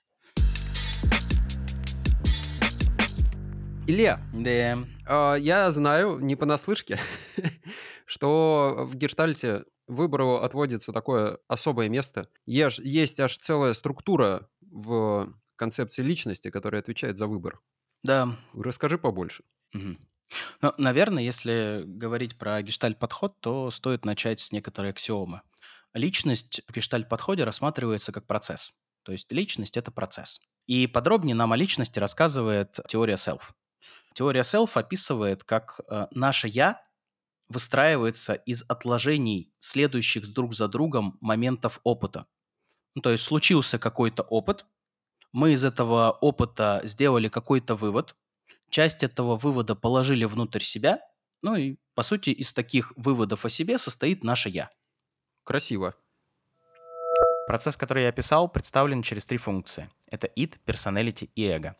Илья, 3.87 4.19
Да. 4.33 4.79
а, 5.05 5.35
я 5.35 5.71
знаю, 5.71 6.17
не 6.19 6.35
понаслышке, 6.35 6.99
что 8.05 8.87
в 8.89 8.95
гештальте 8.95 9.63
выбору 9.87 10.37
отводится 10.37 10.91
такое 10.91 11.37
особое 11.47 11.87
место. 11.89 12.27
Есть 12.47 13.19
аж 13.19 13.37
целая 13.37 13.73
структура 13.75 14.49
в 14.61 15.31
концепции 15.55 16.01
личности, 16.01 16.49
которая 16.49 16.81
отвечает 16.81 17.17
за 17.17 17.27
выбор. 17.27 17.59
Да. 18.03 18.29
Расскажи 18.53 18.97
побольше. 18.97 19.43
Ну, 19.73 20.73
наверное, 20.79 21.21
если 21.21 21.83
говорить 21.85 22.39
про 22.39 22.59
гештальт-подход, 22.63 23.39
то 23.39 23.69
стоит 23.69 24.03
начать 24.03 24.39
с 24.39 24.51
некоторой 24.51 24.91
аксиомы. 24.91 25.41
Личность 25.93 26.63
в 26.67 26.73
гештальт-подходе 26.73 27.43
рассматривается 27.43 28.11
как 28.11 28.25
процесс. 28.25 28.73
То 29.03 29.11
есть 29.11 29.31
личность– 29.31 29.77
это 29.77 29.91
процесс. 29.91 30.41
И 30.65 30.87
подробнее 30.87 31.35
нам 31.35 31.53
о 31.53 31.55
личности 31.55 31.99
рассказывает 31.99 32.79
теория 32.87 33.13
self. 33.13 33.41
Теория 34.15 34.41
self 34.43 34.71
описывает, 34.75 35.43
как 35.43 35.81
э, 35.89 36.07
наше 36.11 36.47
«я» 36.47 36.81
выстраивается 37.49 38.33
из 38.33 38.63
отложений 38.69 39.53
следующих 39.57 40.31
друг 40.31 40.55
за 40.55 40.69
другом 40.69 41.17
моментов 41.19 41.81
опыта. 41.83 42.25
Ну, 42.95 43.01
то 43.01 43.11
есть 43.11 43.25
случился 43.25 43.77
какой-то 43.77 44.23
опыт, 44.23 44.65
мы 45.33 45.51
из 45.51 45.65
этого 45.65 46.11
опыта 46.21 46.79
сделали 46.85 47.27
какой-то 47.27 47.75
вывод, 47.75 48.15
часть 48.69 49.03
этого 49.03 49.35
вывода 49.35 49.75
положили 49.75 50.23
внутрь 50.23 50.63
себя, 50.63 51.01
ну 51.41 51.57
и, 51.57 51.75
по 51.93 52.01
сути, 52.01 52.29
из 52.29 52.53
таких 52.53 52.93
выводов 52.95 53.43
о 53.43 53.49
себе 53.49 53.77
состоит 53.77 54.23
наше 54.23 54.47
«я». 54.47 54.69
Красиво. 55.43 55.93
Процесс, 57.47 57.75
который 57.75 58.03
я 58.03 58.09
описал, 58.09 58.47
представлен 58.47 59.01
через 59.01 59.25
три 59.25 59.37
функции. 59.37 59.89
Это 60.07 60.27
id, 60.27 60.57
personality 60.65 61.29
и 61.35 61.43
эго. 61.43 61.75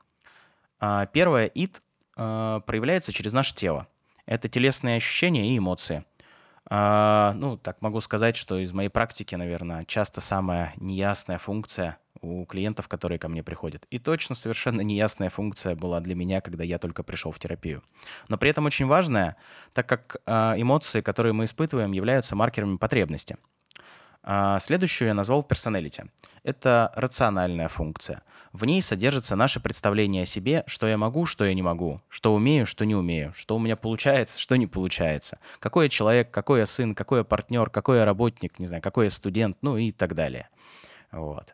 А, 0.80 1.06
первое, 1.06 1.48
id, 1.48 1.82
э, 2.16 2.62
проявляется 2.66 3.14
через 3.14 3.34
наше 3.34 3.56
тело. 3.56 3.88
Это 4.26 4.48
телесные 4.48 4.98
ощущения 4.98 5.50
и 5.50 5.58
эмоции. 5.58 6.04
А, 6.68 7.34
ну, 7.36 7.58
так 7.58 7.82
могу 7.82 8.02
сказать, 8.02 8.36
что 8.36 8.58
из 8.58 8.74
моей 8.74 8.90
практики, 8.90 9.36
наверное, 9.36 9.86
часто 9.86 10.20
самая 10.20 10.74
неясная 10.78 11.38
функция 11.38 11.98
у 12.22 12.46
клиентов, 12.46 12.88
которые 12.88 13.20
ко 13.20 13.30
мне 13.30 13.44
приходят. 13.44 13.86
И 13.92 14.00
точно 14.00 14.34
совершенно 14.36 14.82
неясная 14.82 15.30
функция 15.30 15.76
была 15.76 16.00
для 16.00 16.16
меня, 16.16 16.42
когда 16.42 16.64
я 16.64 16.80
только 16.80 17.04
пришел 17.04 17.32
в 17.32 17.40
терапию. 17.40 17.84
Но 18.30 18.38
при 18.38 18.50
этом 18.50 18.66
очень 18.66 18.88
важная, 18.88 19.36
так 19.74 19.88
как 19.88 20.18
э, 20.26 20.54
эмоции, 20.58 21.02
которые 21.02 21.34
мы 21.34 21.46
испытываем, 21.46 21.92
являются 21.92 22.36
маркерами 22.36 22.78
потребности. 22.78 23.38
А 24.28 24.58
следующую 24.60 25.10
я 25.10 25.14
назвал 25.14 25.46
personality. 25.48 26.10
Это 26.42 26.92
рациональная 26.96 27.70
функция. 27.70 28.24
В 28.54 28.66
ней 28.66 28.82
содержится 28.82 29.36
наше 29.36 29.60
представление 29.60 30.24
о 30.24 30.26
себе, 30.26 30.64
что 30.66 30.88
я 30.88 30.98
могу, 30.98 31.28
что 31.28 31.46
я 31.46 31.54
не 31.54 31.62
могу, 31.62 32.02
что 32.10 32.34
умею, 32.34 32.66
что 32.66 32.86
не 32.86 32.96
умею, 32.96 33.34
что 33.36 33.56
у 33.56 33.60
меня 33.60 33.76
получается, 33.76 34.40
что 34.40 34.56
не 34.56 34.66
получается, 34.66 35.38
какой 35.60 35.86
я 35.86 35.90
человек, 35.90 36.32
какой 36.32 36.62
я 36.62 36.66
сын, 36.66 36.96
какой 36.96 37.20
я 37.20 37.24
партнер, 37.24 37.70
какой 37.70 37.98
я 37.98 38.06
работник, 38.06 38.58
не 38.58 38.66
знаю, 38.66 38.82
какой 38.82 39.06
я 39.06 39.12
студент, 39.12 39.58
ну 39.62 39.78
и 39.78 39.92
так 39.92 40.16
далее. 40.16 40.50
Вот. 41.12 41.54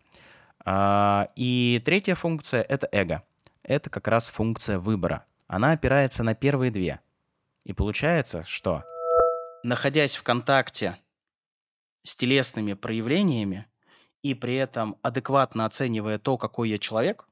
А, 0.63 1.27
и 1.35 1.81
третья 1.83 2.15
функция— 2.15 2.61
это 2.69 2.87
эго. 2.93 3.21
Это 3.63 3.89
как 3.89 4.07
раз 4.07 4.29
функция 4.29 4.79
выбора. 4.79 5.25
Она 5.47 5.73
опирается 5.73 6.23
на 6.23 6.35
первые 6.35 6.71
две. 6.71 7.01
И 7.65 7.73
получается, 7.73 8.45
что, 8.45 8.85
находясь 9.61 10.15
в 10.15 10.23
контакте 10.23 10.95
с 12.03 12.15
телесными 12.15 12.73
проявлениями 12.73 13.67
и 14.23 14.33
при 14.33 14.55
этом 14.55 14.97
адекватно 15.01 15.65
оценивая 15.65 16.19
то, 16.19 16.37
какой 16.37 16.69
я 16.69 16.77
человек, 16.77 17.27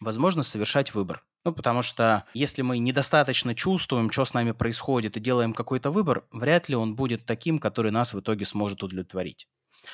возможно 0.00 0.42
совершать 0.42 0.94
выбор. 0.94 1.24
Ну, 1.44 1.52
потому 1.52 1.82
что 1.82 2.24
если 2.32 2.62
мы 2.62 2.78
недостаточно 2.78 3.54
чувствуем, 3.54 4.10
что 4.10 4.24
с 4.24 4.32
нами 4.32 4.52
происходит, 4.52 5.16
и 5.16 5.20
делаем 5.20 5.52
какой-то 5.52 5.90
выбор, 5.90 6.24
вряд 6.32 6.68
ли 6.70 6.76
он 6.76 6.96
будет 6.96 7.26
таким, 7.26 7.58
который 7.58 7.90
нас 7.90 8.14
в 8.14 8.20
итоге 8.20 8.46
сможет 8.46 8.82
удовлетворить. 8.82 9.46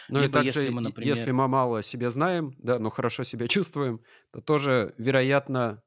Ну 0.09 0.21
Либо 0.21 0.41
и 0.41 0.45
также, 0.45 0.61
если 0.61 0.71
мы, 0.71 0.81
например... 0.81 1.17
если 1.17 1.33
мы 1.33 1.49
мало 1.49 1.79
о 1.81 1.83
себе 1.83 2.11
знаем, 2.11 2.55
да, 2.59 2.79
но 2.79 2.91
хорошо 2.91 3.25
себя 3.25 3.49
чувствуем, 3.49 4.01
то 4.33 4.41
тоже, 4.41 4.95
вероятно, 4.97 5.83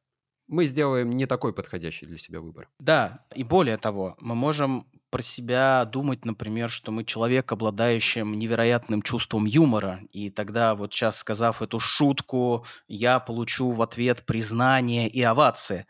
мы 0.54 0.66
сделаем 0.66 1.12
не 1.12 1.26
такой 1.26 1.52
подходящий 1.52 2.06
для 2.06 2.18
себя 2.18 2.40
выбор. 2.40 2.70
Да, 2.80 3.26
и 3.36 3.44
более 3.44 3.78
того, 3.78 4.16
мы 4.20 4.36
можем 4.36 4.86
про 5.10 5.22
себя 5.22 5.86
думать, 5.86 6.26
например, 6.26 6.70
что 6.70 6.92
мы 6.92 7.04
человек, 7.04 7.52
обладающим 7.52 8.38
невероятным 8.38 9.02
чувством 9.02 9.46
юмора, 9.46 10.00
и 10.12 10.30
тогда 10.30 10.76
вот 10.76 10.94
сейчас, 10.94 11.18
сказав 11.18 11.62
эту 11.62 11.80
шутку, 11.80 12.66
я 12.88 13.20
получу 13.20 13.72
в 13.72 13.82
ответ 13.82 14.26
признание 14.26 15.08
и 15.08 15.22
овации. 15.24 15.86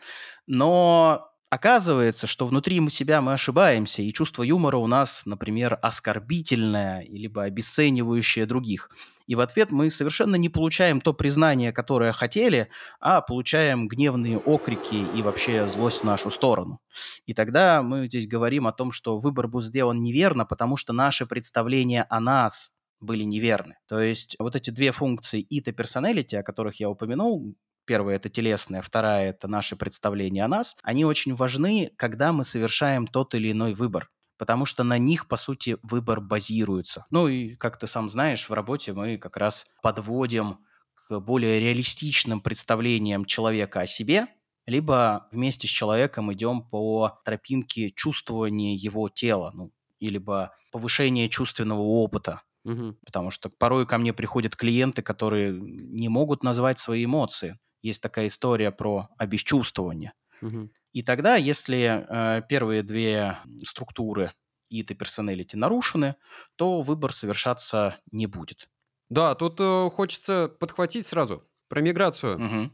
Но 0.47 1.29
оказывается, 1.49 2.25
что 2.25 2.45
внутри 2.45 2.79
мы 2.79 2.89
себя 2.89 3.21
мы 3.21 3.33
ошибаемся, 3.33 4.01
и 4.01 4.13
чувство 4.13 4.43
юмора 4.43 4.77
у 4.77 4.87
нас, 4.87 5.25
например, 5.25 5.77
оскорбительное, 5.81 7.05
либо 7.09 7.43
обесценивающее 7.43 8.45
других. 8.45 8.89
И 9.25 9.35
в 9.35 9.39
ответ 9.39 9.71
мы 9.71 9.89
совершенно 9.89 10.35
не 10.35 10.49
получаем 10.49 11.01
то 11.01 11.13
признание, 11.13 11.71
которое 11.71 12.11
хотели, 12.11 12.69
а 12.99 13.21
получаем 13.21 13.87
гневные 13.87 14.37
окрики 14.37 15.05
и 15.15 15.21
вообще 15.21 15.67
злость 15.67 16.01
в 16.01 16.03
нашу 16.03 16.29
сторону. 16.29 16.79
И 17.25 17.33
тогда 17.33 17.81
мы 17.81 18.07
здесь 18.07 18.27
говорим 18.27 18.67
о 18.67 18.73
том, 18.73 18.91
что 18.91 19.17
выбор 19.17 19.47
был 19.47 19.61
сделан 19.61 20.01
неверно, 20.01 20.45
потому 20.45 20.77
что 20.77 20.93
наши 20.93 21.25
представления 21.25 22.05
о 22.09 22.19
нас 22.19 22.75
были 22.99 23.23
неверны. 23.23 23.75
То 23.87 23.99
есть 23.99 24.35
вот 24.39 24.55
эти 24.55 24.69
две 24.69 24.91
функции 24.91 25.41
it 25.41 25.63
и 25.65 25.71
personality, 25.71 26.37
о 26.37 26.43
которых 26.43 26.79
я 26.79 26.89
упомянул, 26.89 27.55
Первая– 27.85 28.15
это 28.17 28.29
телесная, 28.29 28.81
вторая– 28.81 29.29
это 29.31 29.49
наши 29.49 29.75
представления 29.75 30.45
о 30.45 30.47
нас. 30.47 30.77
Они 30.83 31.03
очень 31.03 31.35
важны, 31.35 31.91
когда 31.97 32.31
мы 32.31 32.45
совершаем 32.45 33.07
тот 33.07 33.35
или 33.35 33.51
иной 33.51 33.73
выбор 33.73 34.09
потому 34.37 34.65
что 34.65 34.83
на 34.83 34.97
них, 34.97 35.27
по 35.27 35.37
сути, 35.37 35.77
выбор 35.83 36.21
базируется. 36.21 37.05
Ну 37.11 37.27
и, 37.27 37.55
как 37.55 37.77
ты 37.77 37.87
сам 37.87 38.09
знаешь, 38.09 38.49
в 38.49 38.53
работе 38.53 38.93
мы 38.93 39.17
как 39.17 39.37
раз 39.37 39.73
подводим 39.81 40.59
к 40.93 41.19
более 41.19 41.59
реалистичным 41.59 42.41
представлениям 42.41 43.25
человека 43.25 43.81
о 43.81 43.87
себе, 43.87 44.27
либо 44.65 45.27
вместе 45.31 45.67
с 45.67 45.71
человеком 45.71 46.31
идем 46.33 46.63
по 46.63 47.19
тропинке 47.25 47.91
чувствования 47.91 48.75
его 48.75 49.09
тела, 49.09 49.51
ну, 49.53 49.71
либо 49.99 50.53
повышения 50.71 51.29
чувственного 51.29 51.81
опыта. 51.81 52.41
Угу. 52.65 52.97
Потому 53.05 53.29
что 53.29 53.49
порой 53.49 53.85
ко 53.85 53.97
мне 53.97 54.13
приходят 54.13 54.55
клиенты, 54.55 55.01
которые 55.01 55.51
не 55.59 56.07
могут 56.07 56.43
назвать 56.43 56.79
свои 56.79 57.05
эмоции. 57.05 57.59
Есть 57.81 58.01
такая 58.01 58.27
история 58.27 58.71
про 58.71 59.09
обесчувствование. 59.17 60.13
Угу. 60.43 60.69
И 60.93 61.03
тогда, 61.03 61.35
если 61.35 62.05
э, 62.07 62.41
первые 62.47 62.83
две 62.83 63.39
структуры 63.63 64.31
и 64.69 64.83
personality 64.83 65.55
нарушены, 65.55 66.15
то 66.55 66.81
выбор 66.81 67.13
совершаться 67.13 67.99
не 68.11 68.27
будет. 68.27 68.69
Да, 69.09 69.35
тут 69.35 69.59
э, 69.59 69.89
хочется 69.91 70.47
подхватить 70.59 71.07
сразу 71.07 71.47
про 71.67 71.81
миграцию. 71.81 72.35
Угу. 72.37 72.71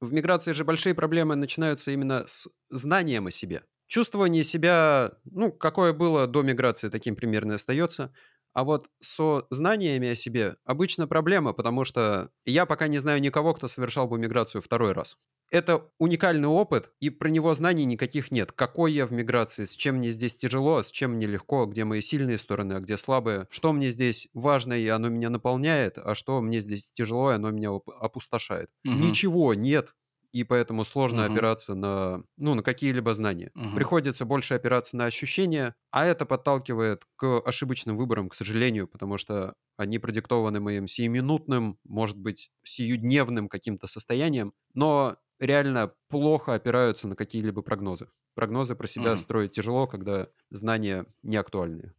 В 0.00 0.12
миграции 0.12 0.52
же 0.52 0.64
большие 0.64 0.94
проблемы 0.94 1.36
начинаются 1.36 1.90
именно 1.90 2.26
с 2.26 2.48
знанием 2.70 3.26
о 3.26 3.30
себе. 3.30 3.64
Чувствование 3.86 4.44
себя, 4.44 5.12
ну, 5.24 5.52
какое 5.52 5.92
было 5.92 6.26
до 6.26 6.42
миграции, 6.42 6.88
таким 6.88 7.16
примерно 7.16 7.56
остается. 7.56 8.14
А 8.52 8.64
вот 8.64 8.88
со 9.00 9.46
знаниями 9.50 10.08
о 10.08 10.16
себе 10.16 10.56
обычно 10.64 11.06
проблема, 11.06 11.52
потому 11.52 11.84
что 11.84 12.30
я 12.44 12.66
пока 12.66 12.88
не 12.88 12.98
знаю 12.98 13.20
никого, 13.20 13.54
кто 13.54 13.68
совершал 13.68 14.08
бы 14.08 14.18
миграцию 14.18 14.60
второй 14.60 14.92
раз. 14.92 15.18
Это 15.50 15.90
уникальный 15.98 16.46
опыт, 16.48 16.92
и 17.00 17.10
про 17.10 17.28
него 17.28 17.54
знаний 17.54 17.84
никаких 17.84 18.30
нет. 18.30 18.52
Какой 18.52 18.92
я 18.92 19.04
в 19.04 19.12
миграции, 19.12 19.64
с 19.64 19.74
чем 19.74 19.96
мне 19.96 20.12
здесь 20.12 20.36
тяжело, 20.36 20.82
с 20.82 20.92
чем 20.92 21.14
мне 21.14 21.26
легко, 21.26 21.66
где 21.66 21.84
мои 21.84 22.00
сильные 22.00 22.38
стороны, 22.38 22.74
а 22.74 22.80
где 22.80 22.96
слабые, 22.96 23.48
что 23.50 23.72
мне 23.72 23.90
здесь 23.90 24.28
важно, 24.32 24.74
и 24.74 24.86
оно 24.86 25.08
меня 25.08 25.28
наполняет, 25.28 25.98
а 25.98 26.14
что 26.14 26.40
мне 26.40 26.60
здесь 26.60 26.92
тяжело, 26.92 27.32
и 27.32 27.34
оно 27.34 27.50
меня 27.50 27.70
опустошает. 27.72 28.70
Угу. 28.84 28.94
Ничего 28.94 29.54
нет 29.54 29.94
и 30.32 30.44
поэтому 30.44 30.84
сложно 30.84 31.24
угу. 31.24 31.32
опираться 31.32 31.74
на, 31.74 32.22
ну, 32.36 32.54
на 32.54 32.62
какие-либо 32.62 33.14
знания. 33.14 33.50
Угу. 33.54 33.74
Приходится 33.74 34.24
больше 34.24 34.54
опираться 34.54 34.96
на 34.96 35.06
ощущения, 35.06 35.74
а 35.90 36.04
это 36.06 36.26
подталкивает 36.26 37.04
к 37.16 37.40
ошибочным 37.40 37.96
выборам, 37.96 38.28
к 38.28 38.34
сожалению, 38.34 38.86
потому 38.86 39.18
что 39.18 39.54
они 39.76 39.98
продиктованы 39.98 40.60
моим 40.60 40.86
сиюминутным, 40.86 41.78
может 41.84 42.18
быть, 42.18 42.50
сиюдневным 42.62 43.48
каким-то 43.48 43.86
состоянием, 43.86 44.52
но 44.74 45.16
реально 45.38 45.92
плохо 46.08 46.54
опираются 46.54 47.08
на 47.08 47.16
какие-либо 47.16 47.62
прогнозы. 47.62 48.08
Прогнозы 48.34 48.74
про 48.74 48.86
себя 48.86 49.12
угу. 49.12 49.18
строить 49.18 49.52
тяжело, 49.52 49.86
когда 49.86 50.28
знания 50.50 51.06
не 51.22 51.36
актуальные. 51.36 51.94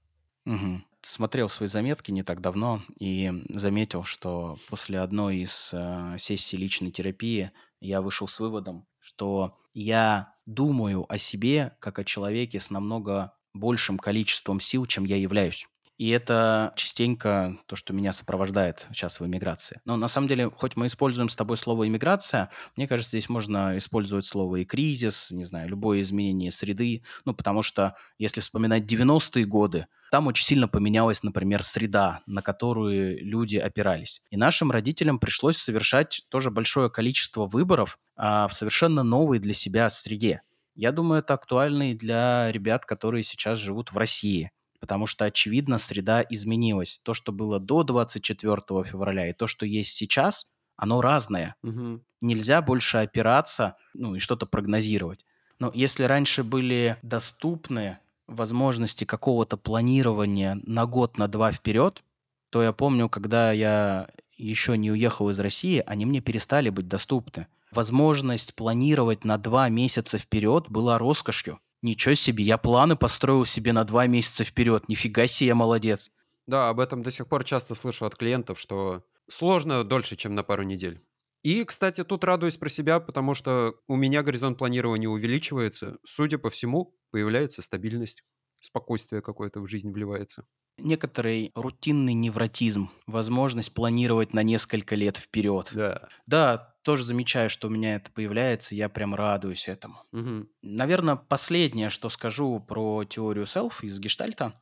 Угу. 0.46 0.82
Смотрел 1.04 1.50
свои 1.50 1.68
заметки 1.68 2.12
не 2.12 2.22
так 2.22 2.42
давно 2.42 2.82
и 3.00 3.32
заметил, 3.50 4.04
что 4.04 4.60
после 4.70 5.00
одной 5.00 5.38
из 5.38 5.72
э, 5.74 6.18
сессий 6.20 6.58
личной 6.58 6.92
терапии 6.92 7.52
я 7.80 8.04
вышел 8.04 8.28
с 8.28 8.40
выводом, 8.40 8.86
что 9.00 9.58
я 9.74 10.36
думаю 10.46 11.12
о 11.12 11.18
себе 11.18 11.76
как 11.80 11.98
о 11.98 12.04
человеке 12.04 12.60
с 12.60 12.70
намного 12.70 13.34
большим 13.54 13.98
количеством 13.98 14.60
сил, 14.60 14.86
чем 14.86 15.06
я 15.06 15.18
являюсь. 15.18 15.68
И 16.02 16.10
это 16.10 16.74
частенько 16.76 17.56
то, 17.68 17.76
что 17.76 17.94
меня 17.94 18.12
сопровождает 18.12 18.88
сейчас 18.90 19.20
в 19.20 19.26
иммиграции. 19.28 19.82
Но 19.86 19.98
на 19.98 20.08
самом 20.08 20.28
деле, 20.28 20.50
хоть 20.50 20.76
мы 20.76 20.88
используем 20.88 21.30
с 21.30 21.36
тобой 21.36 21.58
слово 21.58 21.88
иммиграция, 21.88 22.50
мне 22.76 22.88
кажется, 22.88 23.12
здесь 23.12 23.30
можно 23.30 23.78
использовать 23.78 24.26
слово 24.26 24.56
и 24.56 24.66
кризис, 24.66 25.30
не 25.30 25.44
знаю, 25.44 25.70
любое 25.70 26.02
изменение 26.02 26.50
среды. 26.50 27.04
Ну, 27.24 27.36
потому 27.36 27.62
что 27.62 27.96
если 28.18 28.42
вспоминать 28.42 28.92
90-е 28.92 29.46
годы, 29.46 29.86
там 30.10 30.26
очень 30.26 30.44
сильно 30.44 30.68
поменялась, 30.68 31.22
например, 31.22 31.62
среда, 31.62 32.22
на 32.26 32.42
которую 32.42 33.24
люди 33.24 33.58
опирались. 33.58 34.24
И 34.32 34.38
нашим 34.38 34.72
родителям 34.72 35.20
пришлось 35.20 35.58
совершать 35.58 36.26
тоже 36.30 36.50
большое 36.50 36.90
количество 36.90 37.46
выборов 37.46 38.00
а, 38.16 38.48
в 38.48 38.56
совершенно 38.56 39.04
новой 39.04 39.38
для 39.38 39.54
себя 39.54 39.88
среде. 39.92 40.42
Я 40.74 40.94
думаю, 40.94 41.20
это 41.20 41.36
актуально 41.36 41.92
и 41.92 41.96
для 41.96 42.52
ребят, 42.52 42.88
которые 42.88 43.22
сейчас 43.22 43.60
живут 43.60 43.92
в 43.92 43.98
России 44.00 44.52
потому 44.82 45.08
что, 45.08 45.24
очевидно, 45.26 45.78
среда 45.78 46.26
изменилась. 46.28 47.00
То, 47.06 47.13
что 47.13 47.32
было 47.32 47.60
до 47.60 47.84
24 47.84 48.84
февраля, 48.84 49.30
и 49.30 49.34
то, 49.34 49.48
что 49.48 49.65
есть 49.65 49.94
сейчас, 49.94 50.48
оно 50.76 51.00
разное. 51.00 51.56
Угу. 51.63 52.02
Нельзя 52.22 52.62
больше 52.62 52.98
опираться, 52.98 53.78
ну, 53.94 54.15
и 54.15 54.20
что-то 54.20 54.48
прогнозировать. 54.48 55.24
Но 55.60 55.72
если 55.74 56.04
раньше 56.04 56.44
были 56.44 56.98
доступны 57.04 58.00
возможности 58.28 59.06
какого-то 59.06 59.58
планирования 59.58 60.60
на 60.65 60.88
год, 60.88 61.17
на 61.20 61.28
два 61.28 61.52
вперед, 61.52 62.02
то 62.50 62.63
я 62.63 62.74
помню, 62.74 63.10
когда 63.10 63.52
я 63.52 64.10
еще 64.36 64.76
не 64.78 64.91
уехал 64.91 65.30
из 65.30 65.39
России, 65.39 65.84
они 65.86 66.06
мне 66.06 66.20
перестали 66.20 66.70
быть 66.70 66.88
доступны. 66.88 67.46
Возможность 67.72 68.56
планировать 68.56 69.24
на 69.24 69.38
два 69.38 69.70
месяца 69.70 70.17
вперед 70.17 70.65
была 70.67 70.98
роскошью. 70.98 71.60
Ничего 71.82 72.15
себе, 72.15 72.44
я 72.44 72.58
планы 72.58 72.96
построил 72.96 73.46
себе 73.46 73.74
на 73.74 73.84
два 73.84 74.06
месяца 74.08 74.44
вперед. 74.44 74.88
Нифига 74.88 75.28
себе, 75.28 75.48
я 75.48 75.56
молодец. 75.56 76.12
Да, 76.48 76.70
об 76.70 76.80
этом 76.80 77.02
до 77.04 77.12
сих 77.12 77.28
пор 77.28 77.44
часто 77.44 77.76
слышу 77.76 78.06
от 78.06 78.15
клиентов, 78.15 78.60
что 78.60 79.04
сложно 79.30 79.84
дольше, 79.84 80.15
чем 80.15 80.36
на 80.36 80.44
пару 80.44 80.63
недель. 80.63 81.02
И, 81.44 81.63
кстати, 81.63 82.04
тут 82.04 82.24
радуюсь 82.24 82.58
про 82.58 82.70
себя, 82.70 83.00
потому 83.00 83.34
что 83.34 83.76
у 83.88 83.96
меня 83.96 84.22
горизонт 84.22 84.58
планирования 84.60 85.10
увеличивается. 85.10 85.98
Судя 86.06 86.38
по 86.38 86.50
всему, 86.50 86.96
появляется 87.10 87.62
стабильность, 87.62 88.24
спокойствие 88.60 89.22
какое-то 89.22 89.60
в 89.60 89.67
жизнь 89.67 89.91
вливается. 89.91 90.46
Некоторый 90.78 91.52
рутинный 91.56 92.13
невротизм, 92.13 92.89
возможность 93.08 93.74
планировать 93.74 94.34
на 94.34 94.44
несколько 94.44 94.96
лет 94.96 95.17
вперед. 95.17 95.70
Да. 95.74 96.10
Да, 96.28 96.71
тоже 96.84 97.06
замечаю, 97.06 97.50
что 97.50 97.67
у 97.67 97.72
меня 97.72 97.96
это 97.96 98.12
появляется, 98.12 98.76
я 98.76 98.89
прям 98.89 99.15
радуюсь 99.15 99.67
этому. 99.67 100.04
Угу. 100.12 100.48
Наверное, 100.62 101.15
последнее, 101.15 101.89
что 101.89 102.10
скажу 102.10 102.60
про 102.60 103.04
теорию 103.04 103.46
self 103.46 103.84
из 103.84 104.00
гештальта, 104.00 104.60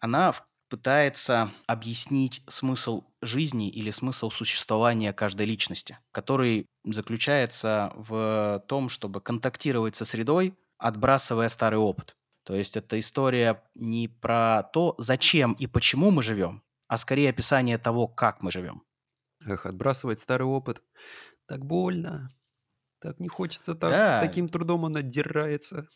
она 0.00 0.34
пытается 0.68 1.52
объяснить 1.66 2.42
смысл 2.48 3.04
жизни 3.22 3.68
или 3.70 3.90
смысл 3.90 4.30
существования 4.30 5.12
каждой 5.12 5.46
личности, 5.46 5.98
который 6.12 6.66
заключается 6.84 7.92
в 7.94 8.64
том, 8.66 8.88
чтобы 8.88 9.20
контактировать 9.20 9.94
со 9.94 10.04
средой, 10.04 10.54
отбрасывая 10.78 11.48
старый 11.48 11.78
опыт. 11.78 12.16
То 12.44 12.54
есть 12.54 12.76
это 12.76 12.98
история 12.98 13.62
не 13.74 14.08
про 14.08 14.62
то, 14.62 14.94
зачем 14.98 15.52
и 15.54 15.66
почему 15.66 16.10
мы 16.10 16.22
живем, 16.22 16.62
а 16.88 16.98
скорее 16.98 17.30
описание 17.30 17.78
того, 17.78 18.06
как 18.06 18.42
мы 18.42 18.50
живем. 18.52 18.82
Эх, 19.44 19.66
отбрасывать 19.66 20.20
старый 20.20 20.46
опыт. 20.46 20.82
Так 21.46 21.64
больно. 21.64 22.30
Так 23.00 23.20
не 23.20 23.28
хочется 23.28 23.74
так, 23.74 23.92
с 23.92 24.20
таким 24.20 24.48
трудом 24.48 24.84
он 24.84 24.96
отдирается. 24.96 25.88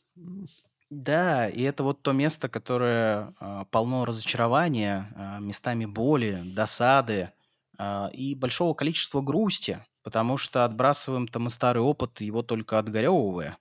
да, 0.91 1.49
и 1.49 1.63
это 1.63 1.85
вот 1.85 2.03
то 2.03 2.13
место, 2.13 2.49
которое 2.49 3.33
а, 3.39 3.65
полно 3.67 4.05
разочарования, 4.05 5.13
а, 5.17 5.39
местами 5.39 5.87
боли, 5.87 6.43
досады 6.45 7.33
а, 7.79 8.11
и 8.13 8.35
большого 8.35 8.75
количества 8.75 9.21
грусти, 9.21 9.85
потому 10.03 10.37
что 10.37 10.65
отбрасываем-то 10.65 11.39
мы 11.39 11.51
старый 11.51 11.83
опыт, 11.83 12.21
его 12.21 12.43
только 12.43 12.79
отгоревывая. 12.79 13.59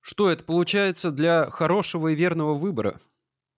Что 0.00 0.30
это 0.30 0.44
получается 0.44 1.10
для 1.10 1.50
хорошего 1.50 2.08
и 2.08 2.14
верного 2.14 2.54
выбора? 2.54 3.00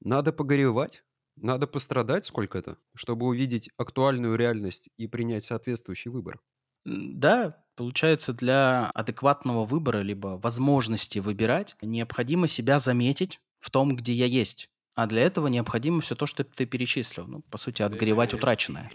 Надо 0.01 0.33
погоревать? 0.33 1.05
Надо 1.37 1.67
пострадать 1.67 2.27
сколько-то, 2.27 2.79
чтобы 2.95 3.27
увидеть 3.27 3.71
актуальную 3.77 4.37
реальность 4.37 4.91
и 4.97 5.07
принять 5.09 5.45
соответствующий 5.45 6.11
выбор. 6.11 6.41
Да, 6.85 7.65
Получается, 7.77 8.33
для 8.33 8.89
адекватного 8.95 9.67
выбора, 9.67 9.99
либо 9.99 10.39
возможности 10.41 11.19
выбирать, 11.19 11.75
необходимо 11.83 12.47
себя 12.47 12.79
заметить 12.79 13.41
в 13.59 13.71
том, 13.71 13.97
где 13.97 14.13
я 14.13 14.27
есть. 14.27 14.71
А 14.95 15.07
для 15.09 15.23
этого 15.23 15.49
необходимо 15.49 16.01
все 16.01 16.15
то, 16.15 16.27
что 16.27 16.45
ты 16.45 16.67
перечислил. 16.67 17.27
Ну, 17.27 17.43
по 17.51 17.59
сути, 17.59 17.83
отгревать 17.83 18.33
утраченное. 18.33 18.89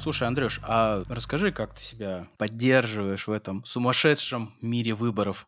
Слушай, 0.00 0.26
Андрюш, 0.26 0.60
а 0.64 1.04
расскажи, 1.08 1.52
как 1.52 1.76
ты 1.76 1.82
себя 1.84 2.26
поддерживаешь 2.38 3.28
в 3.28 3.30
этом 3.30 3.64
сумасшедшем 3.64 4.52
мире 4.60 4.94
выборов? 4.94 5.46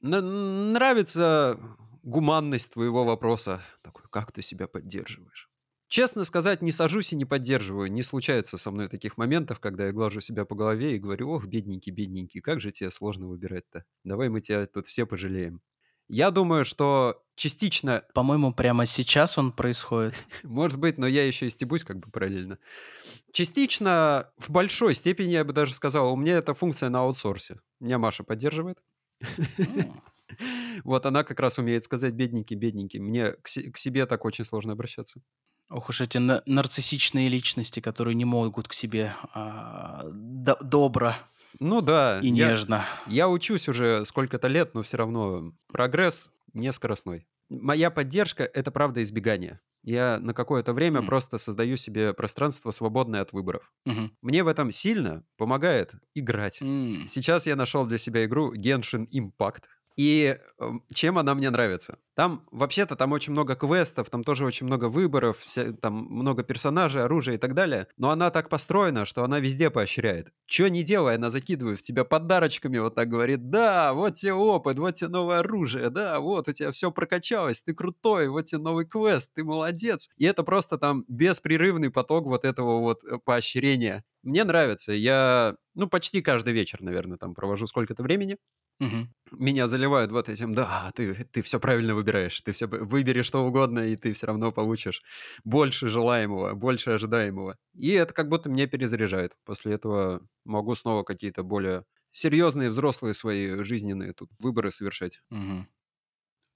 Н- 0.00 0.72
нравится 0.72 1.58
гуманность 2.02 2.72
твоего 2.72 3.04
вопроса. 3.04 3.60
Такой, 3.82 4.04
как 4.10 4.32
ты 4.32 4.42
себя 4.42 4.66
поддерживаешь? 4.68 5.48
Честно 5.88 6.26
сказать, 6.26 6.60
не 6.60 6.70
сажусь 6.70 7.12
и 7.12 7.16
не 7.16 7.24
поддерживаю. 7.24 7.90
Не 7.90 8.02
случается 8.02 8.58
со 8.58 8.70
мной 8.70 8.88
таких 8.88 9.16
моментов, 9.16 9.58
когда 9.58 9.86
я 9.86 9.92
глажу 9.92 10.20
себя 10.20 10.44
по 10.44 10.54
голове 10.54 10.94
и 10.94 10.98
говорю, 10.98 11.30
ох, 11.30 11.46
бедненький, 11.46 11.92
бедненький, 11.92 12.40
как 12.42 12.60
же 12.60 12.70
тебе 12.72 12.90
сложно 12.90 13.26
выбирать-то. 13.26 13.84
Давай 14.04 14.28
мы 14.28 14.42
тебя 14.42 14.66
тут 14.66 14.86
все 14.86 15.06
пожалеем. 15.06 15.62
Я 16.08 16.30
думаю, 16.30 16.64
что 16.64 17.22
частично, 17.36 18.04
По-моему, 18.14 18.52
прямо 18.52 18.84
сейчас 18.84 19.38
он 19.38 19.52
происходит. 19.52 20.14
может 20.42 20.78
быть, 20.78 20.98
но 20.98 21.06
я 21.06 21.26
еще 21.26 21.46
и 21.46 21.50
стебусь 21.50 21.84
как 21.84 21.98
бы 21.98 22.10
параллельно. 22.10 22.58
Частично, 23.32 24.30
в 24.36 24.50
большой 24.50 24.94
степени, 24.94 25.30
я 25.32 25.44
бы 25.44 25.52
даже 25.52 25.72
сказал, 25.72 26.12
у 26.12 26.16
меня 26.16 26.36
эта 26.38 26.52
функция 26.52 26.88
на 26.88 27.00
аутсорсе. 27.00 27.60
Меня 27.80 27.98
Маша 27.98 28.24
поддерживает. 28.24 28.78
Вот 30.84 31.06
она 31.06 31.24
как 31.24 31.40
раз 31.40 31.58
умеет 31.58 31.84
сказать 31.84 32.14
бедненький, 32.14 32.56
бедненький. 32.56 33.00
Мне 33.00 33.32
к, 33.32 33.48
се- 33.48 33.70
к 33.70 33.76
себе 33.76 34.06
так 34.06 34.24
очень 34.24 34.44
сложно 34.44 34.72
обращаться. 34.72 35.20
Ох 35.70 35.88
уж 35.90 36.00
эти 36.00 36.18
на- 36.18 36.42
нарциссичные 36.46 37.28
личности, 37.28 37.80
которые 37.80 38.14
не 38.14 38.24
могут 38.24 38.68
к 38.68 38.72
себе 38.72 39.14
а, 39.34 40.02
до- 40.12 40.58
добро 40.62 41.14
Ну 41.60 41.80
да, 41.82 42.20
и 42.22 42.28
я, 42.28 42.50
нежно. 42.50 42.84
я 43.06 43.28
учусь 43.28 43.68
уже 43.68 44.04
сколько-то 44.06 44.48
лет, 44.48 44.74
но 44.74 44.82
все 44.82 44.96
равно 44.96 45.52
прогресс 45.68 46.30
не 46.54 46.72
скоростной. 46.72 47.26
Моя 47.50 47.90
поддержка— 47.90 48.44
это, 48.54 48.70
правда, 48.70 49.02
избегание. 49.02 49.60
Я 49.84 50.18
на 50.20 50.34
какое-то 50.34 50.72
время 50.72 51.00
М. 51.00 51.06
просто 51.06 51.38
создаю 51.38 51.76
себе 51.76 52.12
пространство, 52.12 52.70
свободное 52.72 53.20
от 53.22 53.32
выборов. 53.32 53.72
Мгм. 53.86 54.12
Мне 54.22 54.42
в 54.42 54.48
этом 54.48 54.70
сильно 54.70 55.24
помогает 55.36 55.92
играть. 56.14 56.60
М. 56.60 57.04
Сейчас 57.06 57.46
я 57.46 57.56
нашел 57.56 57.86
для 57.86 57.96
себя 57.98 58.24
игру 58.24 58.54
Genshin 58.54 59.06
Impact. 59.14 59.62
И 59.98 60.38
эм, 60.60 60.84
чем 60.94 61.18
она 61.18 61.34
мне 61.34 61.50
нравится? 61.50 61.98
Там, 62.18 62.42
вообще-то, 62.50 62.96
там 62.96 63.12
очень 63.12 63.30
много 63.32 63.54
квестов, 63.54 64.10
там 64.10 64.24
тоже 64.24 64.44
очень 64.44 64.66
много 64.66 64.86
выборов, 64.88 65.38
вся- 65.38 65.72
там 65.72 65.94
много 65.94 66.42
персонажей, 66.42 67.04
оружия 67.04 67.36
и 67.36 67.38
так 67.38 67.54
далее. 67.54 67.86
Но 67.96 68.10
она 68.10 68.30
так 68.32 68.48
построена, 68.48 69.04
что 69.04 69.22
она 69.22 69.38
везде 69.38 69.70
поощряет. 69.70 70.32
Че 70.46 70.68
не 70.68 70.82
делай, 70.82 71.14
она 71.14 71.30
закидывает 71.30 71.78
в 71.78 71.82
тебя 71.82 72.04
подарочками, 72.04 72.78
вот 72.78 72.96
так 72.96 73.06
говорит, 73.08 73.50
да, 73.50 73.94
вот 73.94 74.16
тебе 74.16 74.32
опыт, 74.32 74.80
вот 74.80 74.96
тебе 74.96 75.10
новое 75.10 75.38
оружие, 75.38 75.90
да, 75.90 76.18
вот 76.18 76.48
у 76.48 76.52
тебя 76.52 76.72
все 76.72 76.90
прокачалось, 76.90 77.62
ты 77.62 77.72
крутой, 77.72 78.26
вот 78.28 78.46
тебе 78.46 78.60
новый 78.62 78.84
квест, 78.84 79.30
ты 79.34 79.44
молодец. 79.44 80.08
И 80.16 80.24
это 80.24 80.42
просто 80.42 80.76
там 80.76 81.04
беспрерывный 81.06 81.90
поток 81.90 82.26
вот 82.26 82.44
этого 82.44 82.80
вот 82.80 83.04
э, 83.04 83.18
поощрения. 83.24 84.02
Мне 84.24 84.42
нравится, 84.42 84.90
я, 84.92 85.54
ну, 85.76 85.86
почти 85.88 86.20
каждый 86.20 86.52
вечер, 86.52 86.82
наверное, 86.82 87.16
там 87.16 87.32
провожу 87.34 87.68
сколько-то 87.68 88.02
времени 88.02 88.38
Мгм. 88.80 89.08
меня 89.30 89.66
заливают 89.68 90.10
вот 90.10 90.28
этим, 90.28 90.54
да, 90.54 90.90
ты, 90.94 91.14
ты 91.14 91.42
все 91.42 91.60
правильно 91.60 91.94
выбираешь, 91.94 92.07
ты 92.42 92.52
все 92.52 92.66
выбери 92.66 93.22
что 93.22 93.44
угодно, 93.44 93.80
и 93.80 93.96
ты 93.96 94.12
все 94.12 94.26
равно 94.26 94.52
получишь 94.52 95.02
больше 95.44 95.88
желаемого, 95.88 96.54
больше 96.54 96.90
ожидаемого. 96.90 97.56
И 97.74 97.90
это 97.92 98.14
как 98.14 98.28
будто 98.28 98.48
меня 98.48 98.66
перезаряжает. 98.66 99.36
После 99.44 99.74
этого 99.74 100.22
могу 100.44 100.74
снова 100.74 101.02
какие-то 101.04 101.42
более 101.42 101.84
серьезные 102.12 102.70
взрослые 102.70 103.14
свои 103.14 103.62
жизненные 103.62 104.12
тут 104.12 104.30
выборы 104.38 104.70
совершать. 104.70 105.20
Мгм. 105.30 105.68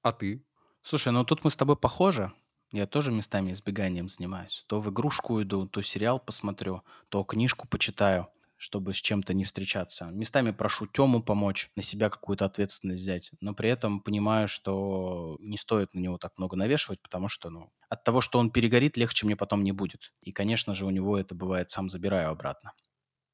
А 0.03 0.13
ты? 0.13 0.45
Слушай, 0.83 1.13
ну 1.13 1.25
тут 1.25 1.45
мы 1.45 1.51
с 1.51 1.57
тобой 1.57 1.77
похожи. 1.77 2.33
Я 2.73 2.87
тоже 2.87 3.13
местами 3.13 3.53
избеганием 3.53 4.09
занимаюсь. 4.09 4.65
То 4.67 4.81
в 4.81 4.91
игрушку 4.91 5.43
иду, 5.43 5.67
то 5.67 5.83
сериал 5.83 6.19
посмотрю, 6.19 6.83
то 7.11 7.23
книжку 7.23 7.69
почитаю, 7.69 8.29
чтобы 8.63 8.95
с 8.95 8.97
чем-то 8.97 9.35
не 9.35 9.43
встречаться. 9.45 10.05
Местами 10.13 10.53
прошу 10.53 10.87
Тему 10.87 11.21
помочь, 11.21 11.71
на 11.75 11.83
себя 11.83 12.09
какую-то 12.09 12.45
ответственность 12.45 13.03
взять. 13.03 13.33
Но 13.41 13.55
при 13.55 13.69
этом 13.69 14.01
понимаю, 14.01 14.47
что 14.47 15.37
не 15.41 15.59
стоит 15.59 15.95
на 15.95 15.99
него 15.99 16.17
так 16.17 16.39
много 16.39 16.57
навешивать, 16.57 17.03
потому 17.03 17.27
что, 17.27 17.51
ну, 17.51 17.73
от 17.89 18.05
того, 18.05 18.21
что 18.21 18.39
он 18.39 18.51
перегорит, 18.51 18.97
легче 18.97 19.27
мне 19.27 19.35
потом 19.35 19.65
не 19.65 19.73
будет. 19.73 20.13
И, 20.21 20.31
конечно 20.31 20.75
же, 20.75 20.87
у 20.87 20.91
него 20.91 21.19
это 21.19 21.35
бывает, 21.35 21.71
сам 21.71 21.91
забираю 21.91 22.31
обратно. 22.31 22.73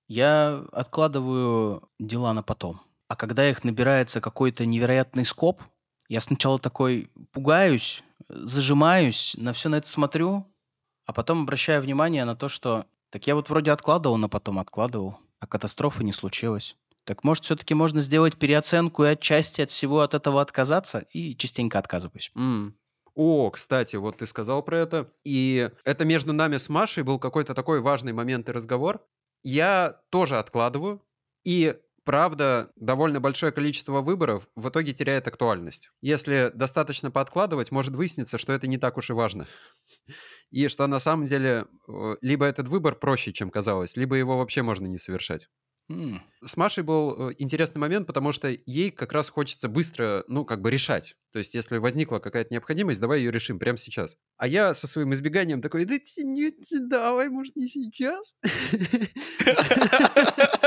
Я 0.06 0.64
откладываю 0.72 1.90
дела 1.98 2.32
на 2.32 2.42
потом. 2.42 2.80
А 3.06 3.14
когда 3.14 3.46
их 3.50 3.64
набирается 3.64 4.22
какой-то 4.22 4.64
невероятный 4.64 5.26
скоп, 5.26 5.62
я 6.08 6.22
сначала 6.22 6.58
такой 6.58 7.10
пугаюсь, 7.32 8.02
зажимаюсь, 8.30 9.36
на 9.36 9.52
все 9.52 9.68
на 9.68 9.76
это 9.76 9.88
смотрю, 9.88 10.46
а 11.04 11.12
потом 11.12 11.42
обращаю 11.42 11.82
внимание 11.82 12.24
на 12.24 12.34
то, 12.34 12.48
что 12.48 12.86
так 13.10 13.26
я 13.26 13.34
вот 13.34 13.50
вроде 13.50 13.70
откладывал, 13.72 14.16
но 14.16 14.28
потом 14.28 14.58
откладывал, 14.58 15.18
а 15.40 15.46
катастрофы 15.46 16.04
не 16.04 16.12
случилось. 16.12 16.76
Так 17.04 17.24
может, 17.24 17.44
все-таки 17.44 17.74
можно 17.74 18.00
сделать 18.02 18.36
переоценку 18.36 19.04
и 19.04 19.08
отчасти 19.08 19.62
от 19.62 19.70
всего 19.70 20.00
от 20.00 20.14
этого 20.14 20.42
отказаться? 20.42 21.06
И 21.12 21.34
частенько 21.34 21.78
отказываюсь. 21.78 22.30
М. 22.36 22.76
О, 23.14 23.50
кстати, 23.50 23.96
вот 23.96 24.18
ты 24.18 24.26
сказал 24.26 24.62
про 24.62 24.78
это. 24.78 25.12
И 25.24 25.70
это 25.84 26.04
между 26.04 26.32
нами 26.32 26.56
с 26.58 26.68
Машей 26.68 27.02
был 27.02 27.18
какой-то 27.18 27.54
такой 27.54 27.80
важный 27.80 28.12
момент 28.12 28.48
и 28.48 28.52
разговор. 28.52 29.04
Я 29.42 30.02
тоже 30.10 30.36
откладываю. 30.38 31.02
И 31.44 31.74
правда, 32.08 32.72
довольно 32.74 33.20
большое 33.20 33.52
количество 33.52 34.00
выборов 34.00 34.48
в 34.56 34.70
итоге 34.70 34.94
теряет 34.94 35.28
актуальность. 35.28 35.90
Если 36.00 36.50
достаточно 36.54 37.10
пооткладывать, 37.10 37.70
может 37.70 37.94
выясниться, 37.94 38.38
что 38.38 38.54
это 38.54 38.66
не 38.66 38.78
так 38.78 38.96
уж 38.96 39.10
и 39.10 39.12
важно. 39.12 39.46
И 40.50 40.68
что 40.68 40.86
на 40.86 41.00
самом 41.00 41.26
деле 41.26 41.66
э, 41.86 42.16
либо 42.22 42.46
этот 42.46 42.66
выбор 42.66 42.94
проще, 42.94 43.34
чем 43.34 43.50
казалось, 43.50 43.94
либо 43.98 44.16
его 44.16 44.38
вообще 44.38 44.62
можно 44.62 44.86
не 44.86 44.96
совершать. 44.96 45.50
С 46.42 46.56
Машей 46.56 46.82
был 46.82 47.30
э, 47.30 47.34
интересный 47.36 47.78
момент, 47.78 48.06
потому 48.06 48.32
что 48.32 48.56
ей 48.64 48.90
как 48.90 49.12
раз 49.12 49.28
хочется 49.28 49.68
быстро, 49.68 50.24
ну, 50.28 50.46
как 50.46 50.62
бы 50.62 50.70
решать. 50.70 51.14
То 51.32 51.38
есть, 51.38 51.54
если 51.54 51.76
возникла 51.76 52.20
какая-то 52.20 52.54
необходимость, 52.54 53.00
давай 53.00 53.18
ее 53.18 53.30
решим 53.30 53.58
прямо 53.58 53.76
сейчас. 53.76 54.16
А 54.38 54.48
я 54.48 54.72
со 54.72 54.86
своим 54.86 55.12
избеганием 55.12 55.60
такой, 55.60 55.84
да 55.84 55.96
не- 56.16 56.88
давай, 56.88 57.28
может, 57.28 57.54
не 57.54 57.68
сейчас? 57.68 58.34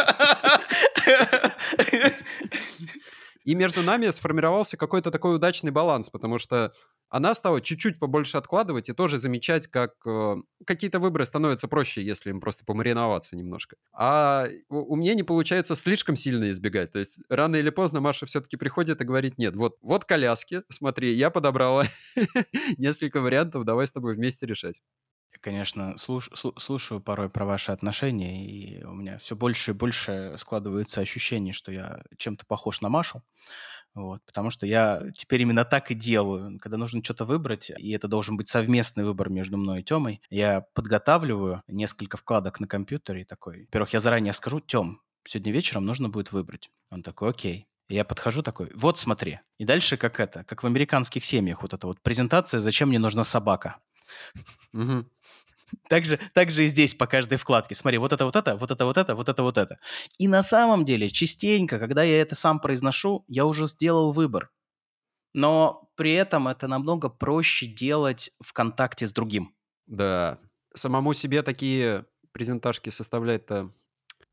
И 3.44 3.56
между 3.56 3.82
нами 3.82 4.10
сформировался 4.12 4.78
какой-то 4.78 5.10
такой 5.10 5.36
удачный 5.36 5.72
баланс, 5.72 6.10
потому 6.10 6.38
что 6.38 6.74
она 7.10 7.34
стала 7.34 7.60
чуть-чуть 7.60 8.00
побольше 8.00 8.38
откладывать 8.38 8.90
и 8.90 8.94
тоже 8.94 9.18
замечать, 9.18 9.68
как 9.68 9.96
э, 10.06 10.36
какие-то 10.66 11.00
выборы 11.00 11.26
становятся 11.26 11.68
проще, 11.68 12.04
если 12.04 12.30
им 12.30 12.40
просто 12.40 12.64
помариноваться 12.66 13.36
немножко. 13.36 13.78
А 13.94 14.48
у, 14.70 14.94
у 14.94 14.96
меня 14.96 15.16
не 15.16 15.24
получается 15.24 15.76
слишком 15.76 16.16
сильно 16.16 16.52
избегать. 16.52 16.92
То 16.92 17.00
есть 17.00 17.20
рано 17.30 17.56
или 17.56 17.72
поздно 17.72 18.00
Маша 18.00 18.26
все-таки 18.28 18.58
приходит 18.58 19.02
и 19.02 19.06
говорит, 19.06 19.38
нет, 19.40 19.56
вот, 19.56 19.78
вот 19.82 20.06
коляски, 20.06 20.62
смотри, 20.70 21.14
я 21.14 21.32
подобрала 21.32 21.86
несколько 22.78 23.22
вариантов, 23.22 23.66
давай 23.66 23.88
с 23.88 23.92
тобой 23.92 24.16
вместе 24.16 24.46
решать. 24.46 24.82
Я, 25.34 25.38
конечно, 25.40 25.96
слуш- 25.98 26.30
слу- 26.34 26.60
слушаю 26.60 27.00
порой 27.02 27.30
про 27.30 27.46
ваши 27.46 27.72
отношения, 27.72 28.46
и 28.46 28.84
у 28.84 28.92
меня 28.94 29.18
все 29.18 29.36
больше 29.36 29.72
и 29.72 29.74
больше 29.74 30.36
складывается 30.38 31.00
ощущение, 31.02 31.54
что 31.54 31.72
я 31.72 32.04
чем-то 32.18 32.46
похож 32.46 32.82
на 32.82 32.90
Машу. 32.90 33.24
Вот, 33.94 34.22
потому 34.26 34.52
что 34.52 34.66
я 34.66 35.04
теперь 35.16 35.42
именно 35.42 35.66
так 35.66 35.92
и 35.92 35.96
делаю. 35.96 36.58
Когда 36.60 36.78
нужно 36.78 37.04
что-то 37.04 37.26
выбрать, 37.26 37.72
и 37.78 37.92
это 37.92 38.08
должен 38.08 38.38
быть 38.38 38.48
совместный 38.50 39.04
выбор 39.04 39.30
между 39.30 39.58
мной 39.58 39.82
и 39.82 39.84
Темой, 39.84 40.22
я 40.30 40.62
подготавливаю 40.74 41.64
несколько 41.68 42.18
вкладок 42.18 42.60
на 42.60 42.68
компьютере 42.68 43.22
и 43.22 43.26
такой. 43.26 43.62
Во-первых, 43.66 43.94
я 43.94 44.00
заранее 44.00 44.34
скажу, 44.34 44.60
Тем, 44.62 45.02
сегодня 45.26 45.52
вечером 45.54 45.86
нужно 45.86 46.10
будет 46.10 46.32
выбрать. 46.32 46.72
Он 46.90 47.04
такой, 47.04 47.30
окей. 47.30 47.68
И 47.90 47.96
я 47.96 48.06
подхожу 48.06 48.42
такой, 48.42 48.72
вот 48.74 49.00
смотри. 49.00 49.40
И 49.58 49.66
дальше 49.66 49.98
как 49.98 50.20
это, 50.20 50.44
как 50.46 50.64
в 50.64 50.68
американских 50.68 51.26
семьях, 51.26 51.62
вот 51.62 51.74
эта 51.74 51.88
вот 51.88 52.02
презентация 52.02 52.62
«Зачем 52.62 52.90
мне 52.90 53.00
нужна 53.00 53.24
собака?» 53.26 53.78
Мгм. 54.74 55.10
Также, 55.90 56.20
также 56.34 56.66
и 56.66 56.68
здесь 56.68 56.96
по 56.96 57.08
каждой 57.08 57.38
вкладке. 57.38 57.76
Смотри, 57.76 57.98
вот 57.98 58.14
это, 58.14 58.26
вот 58.26 58.36
это, 58.36 58.56
вот 58.56 58.72
это, 58.72 58.86
вот 58.86 58.98
это, 58.98 59.16
вот 59.16 59.30
это, 59.30 59.44
вот 59.44 59.58
это. 59.58 59.78
И 60.18 60.28
на 60.28 60.44
самом 60.44 60.86
деле, 60.86 61.10
частенько, 61.10 61.80
когда 61.80 62.04
я 62.04 62.22
это 62.22 62.36
сам 62.36 62.60
произношу, 62.60 63.24
я 63.28 63.46
уже 63.46 63.68
сделал 63.68 64.12
выбор. 64.14 64.52
Но 65.34 65.90
при 65.96 66.14
этом 66.14 66.48
это 66.48 66.68
намного 66.68 67.10
проще 67.10 67.68
делать 67.68 68.32
в 68.42 68.54
контакте 68.54 69.08
с 69.08 69.14
другим. 69.14 69.56
Да, 69.88 70.40
самому 70.74 71.14
себе 71.14 71.42
такие 71.42 72.06
презентажки 72.34 72.90
составлять-то 72.90 73.72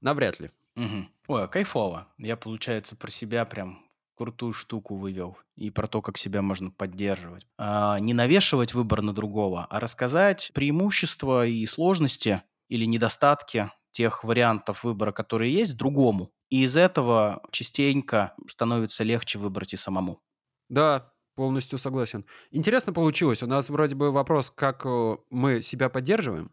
навряд 0.00 0.40
ли. 0.40 0.50
Мгм. 0.74 1.08
Ой, 1.28 1.44
а 1.44 1.48
кайфово. 1.48 2.08
Я, 2.18 2.36
получается, 2.36 2.96
про 2.96 3.10
себя 3.10 3.44
прям 3.44 3.88
крутую 4.18 4.52
штуку 4.52 4.96
вывел. 4.96 5.38
И 5.57 5.70
про 5.70 5.87
то, 5.87 6.02
как 6.02 6.18
себя 6.18 6.42
можно 6.42 6.70
поддерживать. 6.70 7.46
А, 7.57 7.98
не 8.00 8.12
навешивать 8.12 8.74
выбор 8.74 9.00
на 9.02 9.12
другого, 9.12 9.66
а 9.70 9.81
рассказать 9.81 10.50
преимущества 10.54 11.46
и 11.46 11.64
сложности 11.66 12.42
или 12.68 12.85
недостатки 12.85 13.70
тех 13.92 14.24
вариантов 14.24 14.85
выбора, 14.85 15.12
которые 15.12 15.52
есть, 15.52 15.76
другому. 15.76 16.31
И 16.50 16.64
из 16.64 16.76
этого 16.76 17.42
частенько 17.50 18.35
становится 18.48 19.04
легче 19.04 19.38
выбрать 19.38 19.75
и 19.75 19.77
самому. 19.77 20.21
Да, 20.69 21.12
полностью 21.35 21.79
согласен. 21.79 22.25
Интересно 22.50 22.92
получилось. 22.92 23.42
У 23.42 23.46
нас 23.46 23.71
вроде 23.71 23.94
бы 23.94 24.10
вопрос, 24.10 24.50
как 24.50 24.85
э, 24.85 25.16
мы 25.31 25.62
себя 25.62 25.88
поддерживаем. 25.88 26.50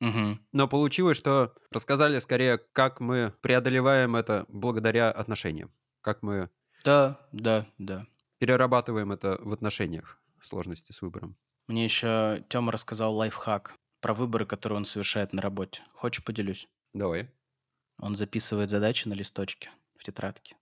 Мгм. 0.00 0.40
Но 0.52 0.68
получилось, 0.68 1.16
что 1.16 1.54
рассказали 1.70 2.18
скорее, 2.18 2.58
как 2.72 3.00
мы 3.00 3.32
преодолеваем 3.40 4.16
это 4.16 4.44
благодаря 4.48 5.10
отношениям. 5.10 5.70
Как 6.02 6.22
мы 6.22 6.50
Да, 6.86 7.18
да, 7.32 7.66
да. 7.78 8.06
перерабатываем 8.38 9.10
это 9.10 9.38
в 9.42 9.52
отношениях, 9.52 10.20
сложности 10.40 10.92
с 10.92 11.02
выбором. 11.02 11.36
Мне 11.66 11.82
еще 11.82 12.44
Тёма 12.48 12.70
рассказал 12.70 13.12
лайфхак 13.16 13.74
про 14.00 14.14
выборы, 14.14 14.46
которые 14.46 14.76
он 14.76 14.84
совершает 14.84 15.32
на 15.32 15.42
работе. 15.42 15.82
Хочешь, 15.92 16.24
поделюсь? 16.24 16.68
Давай. 16.94 17.28
Он 17.98 18.14
записывает 18.14 18.70
задачи 18.70 19.08
на 19.08 19.14
листочке 19.14 19.70
в 19.98 20.04
тетрадке, 20.04 20.56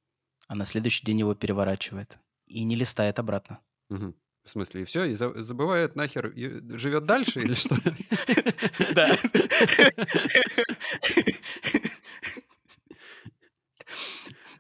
а 0.49 0.55
на 0.55 0.65
следующий 0.65 1.05
день 1.05 1.19
его 1.19 1.35
переворачивает 1.35 2.17
и 2.47 2.65
не 2.65 2.75
листает 2.75 3.19
обратно. 3.19 3.61
Мгм. 3.91 4.15
В 4.45 4.51
смысле, 4.51 4.83
и 4.83 4.85
все, 4.87 5.05
и 5.05 5.15
за- 5.15 5.45
забывает 5.45 5.95
нахер, 5.95 6.29
и 6.29 6.79
живет 6.79 7.05
дальше 7.05 7.41
или 7.41 7.53
что? 7.53 7.77
Да. 8.95 9.11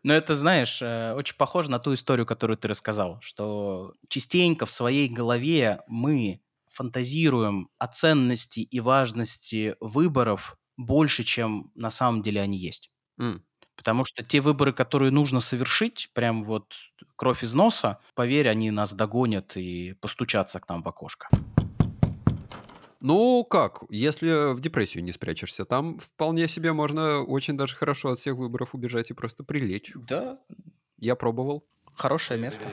Но 0.04 0.14
это, 0.14 0.36
знаешь, 0.36 0.80
э, 0.82 1.14
очень 1.14 1.36
похоже 1.36 1.70
на 1.70 1.80
ту 1.80 1.94
историю, 1.94 2.26
которую 2.26 2.58
ты 2.58 2.68
рассказал, 2.68 3.18
что 3.22 3.94
частенько 4.08 4.66
в 4.66 4.70
своей 4.70 5.08
голове 5.08 5.82
мы 5.88 6.40
фантазируем 6.70 7.70
о 7.78 7.88
ценности 7.88 8.60
и 8.60 8.80
важности 8.80 9.76
выборов 9.80 10.56
больше, 10.76 11.24
чем 11.24 11.72
на 11.74 11.90
самом 11.90 12.22
деле 12.22 12.40
они 12.42 12.58
есть. 12.58 12.90
М, 13.18 13.44
Потому 13.76 14.04
что 14.04 14.22
те 14.22 14.40
выборы, 14.40 14.72
которые 14.72 15.10
нужно 15.10 15.40
совершить, 15.40 16.10
прям 16.14 16.44
вот 16.44 16.74
кровь 17.16 17.42
из 17.42 17.54
носа, 17.54 17.98
поверь, 18.14 18.48
они 18.48 18.70
нас 18.70 18.94
догонят 18.94 19.56
и 19.56 19.94
постучатся 20.00 20.60
к 20.60 20.68
нам 20.68 20.82
в 20.82 20.88
окошко. 20.88 21.28
Ну 23.06 23.44
как, 23.44 23.82
если 23.90 24.54
в 24.54 24.60
депрессию 24.60 25.04
не 25.04 25.12
спрячешься, 25.12 25.66
там 25.66 25.98
вполне 25.98 26.48
себе 26.48 26.72
можно 26.72 27.20
очень 27.20 27.54
даже 27.54 27.76
хорошо 27.76 28.12
от 28.12 28.18
всех 28.20 28.36
выборов 28.36 28.74
убежать 28.74 29.10
и 29.10 29.12
просто 29.12 29.44
прилечь. 29.44 29.92
Да, 30.08 30.38
Я 30.96 31.14
пробовал. 31.14 31.66
хорошее 31.92 32.40
место. 32.40 32.64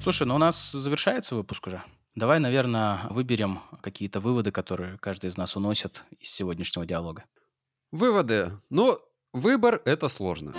Слушай, 0.00 0.26
ну 0.26 0.36
у 0.36 0.38
нас 0.38 0.72
завершается 0.72 1.34
выпуск 1.34 1.66
уже. 1.66 1.82
Давай, 2.14 2.38
наверное, 2.40 3.00
выберем 3.10 3.60
какие-то 3.82 4.20
выводы, 4.20 4.50
которые 4.50 4.96
каждый 4.96 5.28
из 5.28 5.36
нас 5.36 5.56
уносит 5.56 6.06
из 6.20 6.30
сегодняшнего 6.30 6.86
диалога. 6.86 7.24
Выводы. 7.92 8.52
Ну, 8.70 8.98
выбор— 9.34 9.82
это 9.84 10.08
сложно. 10.08 10.54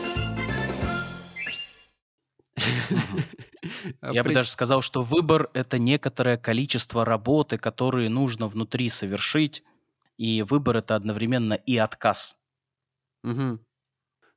Я 4.11 4.23
бы 4.23 4.29
Опре- 4.29 4.33
даже 4.33 4.49
сказал, 4.49 4.81
что 4.81 5.03
выбор— 5.03 5.49
это 5.53 5.77
некоторое 5.79 6.37
количество 6.37 7.05
работы, 7.05 7.57
которые 7.57 8.09
нужно 8.09 8.47
внутри 8.47 8.89
совершить, 8.89 9.63
и 10.17 10.41
выбор— 10.43 10.77
это 10.77 10.95
одновременно 10.95 11.53
и 11.53 11.77
отказ. 11.77 12.39
Мгм. 13.23 13.59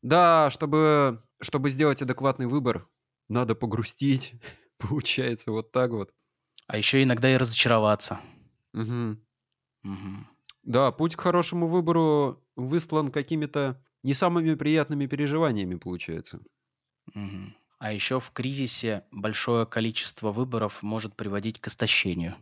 Да, 0.03 0.51
чтобы, 0.51 1.23
чтобы 1.41 1.71
сделать 1.71 2.03
адекватный 2.03 2.47
выбор, 2.47 2.89
надо 3.29 3.55
погрустить. 3.55 4.35
Получается 4.79 5.51
вот 5.53 5.73
так 5.73 5.91
вот. 5.91 6.13
А 6.67 6.77
еще 6.77 7.03
иногда 7.03 7.31
и 7.31 7.37
разочароваться. 7.37 8.21
Мгм. 8.73 9.25
Мгм. 9.83 10.27
Да, 10.63 10.93
путь 10.93 11.17
к 11.17 11.21
хорошему 11.21 11.67
выбору 11.67 12.45
выслан 12.57 13.11
какими-то 13.11 13.83
не 14.03 14.15
самыми 14.15 14.55
приятными 14.55 15.07
переживаниями, 15.07 15.75
получается. 15.77 16.41
Мгм. 17.15 17.55
А 17.81 17.93
еще 17.93 18.21
в 18.21 18.31
кризисе 18.33 19.05
большое 19.11 19.67
количество 19.67 20.33
выборов 20.33 20.83
может 20.85 21.17
приводить 21.17 21.61
к 21.61 21.69
истощению. 21.69 22.37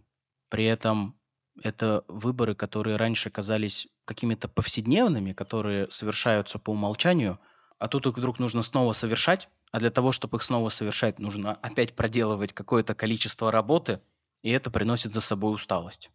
При 0.50 0.64
этом 0.66 1.18
это 1.62 2.04
выборы, 2.08 2.54
которые 2.56 2.96
раньше 2.96 3.30
казались 3.30 3.88
какими-то 4.04 4.48
повседневными, 4.48 5.32
которые 5.32 5.90
совершаются 5.90 6.58
по 6.58 6.70
умолчанию, 6.70 7.40
а 7.78 7.88
тут 7.88 8.06
их 8.06 8.18
вдруг 8.18 8.38
нужно 8.40 8.62
снова 8.62 8.92
совершать, 8.92 9.48
а 9.72 9.80
для 9.80 9.90
того, 9.90 10.12
чтобы 10.12 10.38
их 10.38 10.42
снова 10.42 10.70
совершать, 10.70 11.18
нужно 11.20 11.52
опять 11.54 11.96
проделывать 11.96 12.52
какое-то 12.52 12.94
количество 12.96 13.52
работы, 13.52 14.02
и 14.42 14.50
это 14.50 14.70
приносит 14.70 15.14
за 15.14 15.20
собой 15.22 15.54
усталость. 15.54 16.10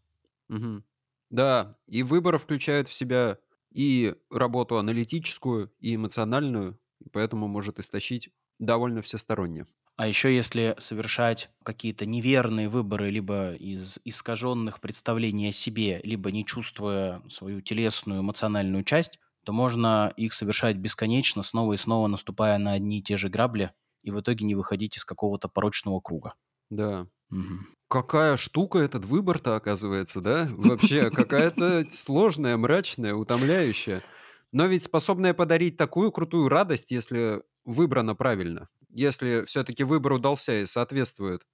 Мгм. 0.50 0.84
Да, 1.30 1.78
и 1.88 2.04
выбор 2.04 2.38
включает 2.38 2.88
в 2.88 2.94
себя 2.94 3.40
и 3.72 4.16
работу 4.30 4.78
аналитическую, 4.78 5.74
и 5.80 5.96
эмоциональную, 5.96 6.80
поэтому 7.12 7.48
может 7.48 7.80
истощить 7.80 8.30
довольно 8.60 9.02
всесторонне. 9.02 9.68
А 9.96 10.08
еще 10.08 10.36
если 10.36 10.76
совершать 10.80 11.50
какие-то 11.64 12.06
неверные 12.06 12.68
выборы, 12.70 13.10
либо 13.12 13.54
из 13.54 14.00
искаженных 14.06 14.80
представлений 14.82 15.50
о 15.50 15.52
себе, 15.52 16.00
либо 16.04 16.32
не 16.32 16.46
чувствуя 16.46 17.22
свою 17.30 17.62
телесную, 17.62 18.22
эмоциональную 18.22 18.84
часть, 18.84 19.20
то 19.44 19.52
можно 19.54 20.12
их 20.18 20.34
совершать 20.34 20.78
бесконечно, 20.78 21.44
снова 21.44 21.74
и 21.74 21.78
снова 21.78 22.08
наступая 22.08 22.58
на 22.58 22.72
одни 22.74 23.00
и 23.00 23.04
те 23.04 23.18
же 23.18 23.30
грабли, 23.30 23.72
и 24.02 24.10
в 24.12 24.20
итоге 24.20 24.46
не 24.46 24.56
выходить 24.56 24.98
из 24.98 25.06
какого-то 25.06 25.48
порочного 25.48 26.00
круга. 26.00 26.34
Да. 26.70 27.08
Мгм. 27.30 27.68
Какая 27.88 28.38
штука 28.38 28.80
этот 28.80 29.06
выбор-то, 29.06 29.56
оказывается, 29.56 30.22
да? 30.22 30.48
Вообще, 30.52 31.12
какая-то 31.12 31.86
сложная, 31.92 32.58
мрачная, 32.58 33.14
утомляющая. 33.14 34.04
Но 34.52 34.66
ведь 34.66 34.84
способная 34.84 35.34
подарить 35.34 35.78
такую 35.78 36.12
крутую 36.12 36.50
радость, 36.50 36.92
если 36.92 37.44
выбрано 37.66 38.16
правильно. 38.16 38.70
Если 38.90 39.46
все-таки 39.46 39.84
выбор 39.84 40.14
удался 40.14 40.62
и 40.62 40.66
соответствует 40.66 41.46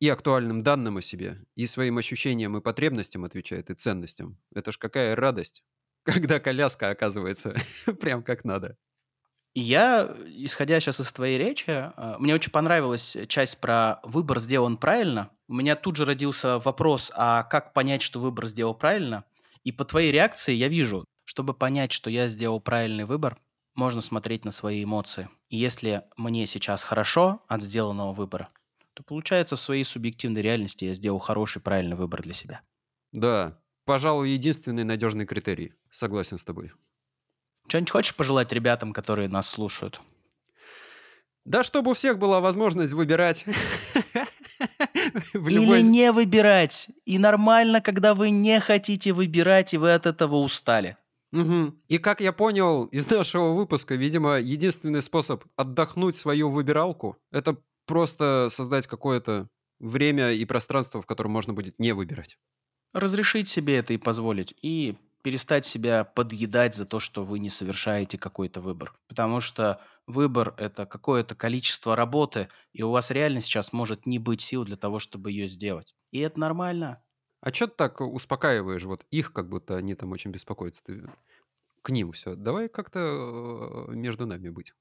и 0.00 0.08
актуальным 0.08 0.62
данным 0.62 0.96
о 0.96 1.02
себе, 1.02 1.44
и 1.54 1.66
своим 1.66 1.98
ощущениям 1.98 2.56
и 2.56 2.60
потребностям 2.60 3.24
отвечает, 3.24 3.70
и 3.70 3.74
ценностям. 3.74 4.38
Это 4.52 4.72
ж 4.72 4.78
какая 4.78 5.14
радость, 5.14 5.62
когда 6.02 6.40
коляска 6.40 6.90
оказывается 6.90 7.54
прям 8.00 8.22
как 8.22 8.44
надо. 8.44 8.76
Я, 9.54 10.14
исходя 10.26 10.80
сейчас 10.80 10.98
из 10.98 11.12
твоей 11.12 11.38
речи, 11.38 11.70
а, 11.70 12.16
мне 12.18 12.34
очень 12.34 12.50
понравилась 12.50 13.16
часть 13.28 13.60
про 13.60 14.00
выбор 14.02 14.40
сделан 14.40 14.78
правильно. 14.78 15.30
У 15.46 15.54
меня 15.54 15.76
тут 15.76 15.96
же 15.96 16.06
родился 16.06 16.58
вопрос, 16.58 17.12
а 17.14 17.42
как 17.44 17.74
понять, 17.74 18.00
что 18.00 18.18
выбор 18.18 18.46
сделал 18.46 18.74
правильно? 18.74 19.24
И 19.62 19.70
по 19.70 19.84
твоей 19.84 20.10
реакции 20.10 20.54
я 20.54 20.68
вижу, 20.68 21.04
чтобы 21.24 21.52
понять, 21.54 21.92
что 21.92 22.08
я 22.08 22.28
сделал 22.28 22.60
правильный 22.60 23.04
выбор, 23.04 23.36
можно 23.74 24.00
смотреть 24.00 24.44
на 24.44 24.50
свои 24.50 24.84
эмоции. 24.84 25.28
И 25.48 25.56
если 25.56 26.04
мне 26.16 26.46
сейчас 26.46 26.82
хорошо 26.82 27.40
от 27.48 27.62
сделанного 27.62 28.12
выбора, 28.12 28.50
то 28.94 29.02
получается 29.02 29.56
в 29.56 29.60
своей 29.60 29.84
субъективной 29.84 30.42
реальности 30.42 30.84
я 30.84 30.94
сделал 30.94 31.18
хороший, 31.18 31.62
правильный 31.62 31.96
выбор 31.96 32.22
для 32.22 32.34
себя. 32.34 32.60
Да, 33.12 33.58
пожалуй, 33.84 34.30
единственный 34.30 34.84
надежный 34.84 35.26
критерий. 35.26 35.74
Согласен 35.90 36.38
с 36.38 36.44
тобой. 36.44 36.72
Что-нибудь 37.68 37.90
хочешь 37.90 38.16
пожелать 38.16 38.52
ребятам, 38.52 38.92
которые 38.92 39.28
нас 39.28 39.48
слушают? 39.48 40.00
Да, 41.44 41.62
чтобы 41.62 41.90
у 41.90 41.94
всех 41.94 42.18
была 42.18 42.40
возможность 42.40 42.92
выбирать. 42.92 43.44
Или 45.34 45.82
не 45.82 46.12
выбирать. 46.12 46.90
И 47.04 47.18
нормально, 47.18 47.80
когда 47.80 48.14
вы 48.14 48.30
не 48.30 48.60
хотите 48.60 49.12
выбирать, 49.12 49.74
и 49.74 49.78
вы 49.78 49.92
от 49.92 50.06
этого 50.06 50.36
устали. 50.36 50.96
Мгм. 51.32 51.80
И 51.88 51.98
как 51.98 52.20
я 52.20 52.32
понял 52.32 52.84
из 52.84 53.06
нашего 53.10 53.52
выпуска, 53.52 53.94
видимо, 53.94 54.38
единственный 54.38 55.02
способ 55.02 55.44
отдохнуть 55.56 56.16
свою 56.16 56.50
выбиралку— 56.50 57.16
это 57.32 57.56
просто 57.86 58.48
создать 58.50 58.86
какое-то 58.86 59.48
время 59.80 60.32
и 60.32 60.44
пространство, 60.44 61.02
в 61.02 61.06
котором 61.06 61.32
можно 61.32 61.52
будет 61.52 61.78
не 61.78 61.92
выбирать. 61.92 62.38
Разрешить 62.92 63.48
себе 63.48 63.78
это 63.78 63.94
и 63.94 63.98
позволить. 63.98 64.54
И 64.62 64.96
перестать 65.22 65.64
себя 65.64 66.04
подъедать 66.04 66.74
за 66.74 66.84
то, 66.84 66.98
что 66.98 67.24
вы 67.24 67.38
не 67.38 67.48
совершаете 67.48 68.18
какой-то 68.18 68.60
выбор. 68.60 68.94
Потому 69.08 69.40
что 69.40 69.80
выбор– 70.06 70.54
это 70.58 70.84
какое-то 70.84 71.34
количество 71.34 71.96
работы, 71.96 72.48
и 72.72 72.82
у 72.82 72.90
вас 72.90 73.10
реально 73.10 73.40
сейчас 73.40 73.72
может 73.72 74.04
не 74.04 74.18
быть 74.18 74.40
сил 74.40 74.64
для 74.64 74.76
того, 74.76 74.98
чтобы 74.98 75.30
ее 75.30 75.48
сделать. 75.48 75.94
И 76.10 76.18
это 76.18 76.40
нормально. 76.40 77.02
А 77.42 77.52
что 77.52 77.66
ты 77.66 77.74
так 77.76 78.00
успокаиваешь 78.00 78.84
вот 78.84 79.04
их, 79.10 79.32
как 79.32 79.48
будто 79.48 79.76
они 79.76 79.96
там 79.96 80.12
очень 80.12 80.30
беспокоятся? 80.30 80.82
Ты 80.84 81.02
к 81.82 81.90
ним 81.90 82.12
все. 82.12 82.36
Давай 82.36 82.68
как-то 82.68 83.88
э, 83.88 83.94
между 83.94 84.26
нами 84.26 84.48
быть. 84.48 84.72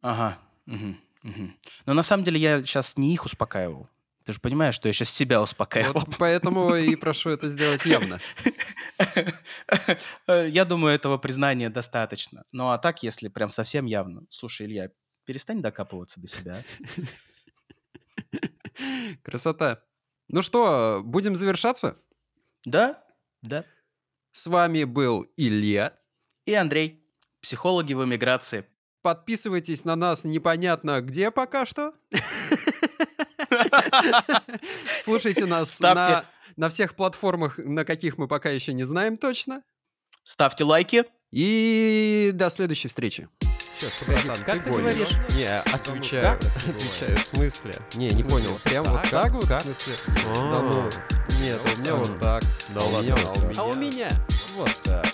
Ага. 0.00 0.38
мгм, 0.64 0.98
мгм. 1.22 1.54
Но 1.84 1.92
на 1.92 2.02
самом 2.02 2.24
деле 2.24 2.40
я 2.40 2.62
сейчас 2.62 2.96
не 2.96 3.12
их 3.12 3.26
успокаивал. 3.26 3.90
Ты 4.24 4.32
же 4.32 4.40
понимаешь, 4.40 4.74
что 4.74 4.88
я 4.88 4.94
сейчас 4.94 5.10
себя 5.10 5.42
успокаивал. 5.42 5.92
Вот 5.92 6.16
поэтому 6.18 6.74
и 6.74 6.96
прошу 6.96 7.30
это 7.30 7.50
сделать 7.50 7.84
явно. 7.84 8.18
Я 10.26 10.64
думаю, 10.64 10.94
этого 10.94 11.18
признания 11.18 11.68
достаточно. 11.68 12.44
Ну 12.50 12.70
а 12.70 12.78
так, 12.78 13.02
если 13.02 13.28
прям 13.28 13.50
совсем 13.50 13.84
явно. 13.84 14.22
Слушай, 14.30 14.66
Илья, 14.66 14.90
перестань 15.26 15.60
докапываться 15.60 16.18
до 16.20 16.26
себя. 16.26 16.64
Красота. 19.22 19.82
Ну 20.28 20.42
что, 20.42 21.02
будем 21.04 21.36
завершаться? 21.36 21.98
Да? 22.66 23.02
Да. 23.42 23.64
С 24.32 24.48
вами 24.48 24.84
был 24.84 25.26
Илья. 25.36 25.94
И 26.44 26.52
Андрей, 26.52 27.02
психологи 27.40 27.94
в 27.94 28.04
эмиграции. 28.04 28.66
Подписывайтесь 29.02 29.84
на 29.84 29.94
нас 29.94 30.24
непонятно 30.24 31.00
где 31.00 31.30
пока 31.30 31.64
что. 31.64 31.94
Слушайте 35.00 35.46
нас 35.46 35.80
на 35.80 36.68
всех 36.68 36.96
платформах, 36.96 37.58
на 37.58 37.84
каких 37.84 38.18
мы 38.18 38.26
пока 38.26 38.50
еще 38.50 38.72
не 38.72 38.82
знаем 38.82 39.16
точно. 39.16 39.62
Ставьте 40.24 40.64
лайки. 40.64 41.04
И 41.30 42.32
до 42.34 42.50
следующей 42.50 42.88
встречи. 42.88 43.28
Сейчас, 43.78 43.92
погоди, 44.00 44.26
Братан, 44.26 44.44
как 44.44 44.58
ты 44.58 44.62
ты 44.64 44.70
говоришь? 44.70 45.10
Не, 45.34 45.60
отвечаю. 45.60 46.22
как 46.22 46.44
это 46.44 46.60
бывает? 46.60 46.76
Отвечаю, 46.76 47.16
в 47.18 47.24
смысле? 47.24 47.74
Не, 47.94 48.08
не 48.08 48.22
В 48.22 48.26
смысле, 48.26 48.48
понял. 48.48 48.60
Прям 48.64 48.84
вот 48.84 49.10
так 49.10 49.32
вот? 49.32 49.46
как? 49.46 49.60
В 49.60 49.64
смысле? 49.64 49.94
А. 50.26 50.50
Да 50.50 50.62
ну. 50.62 50.90
Нет, 51.40 51.60
у 51.62 51.80
меня 51.80 51.94
вот 51.96 52.18
так. 52.18 52.42
Да 52.70 52.80
ладно? 52.82 53.16
А 53.58 53.64
у 53.64 53.74
меня 53.74 54.08
вот 54.54 54.70
так. 54.82 55.06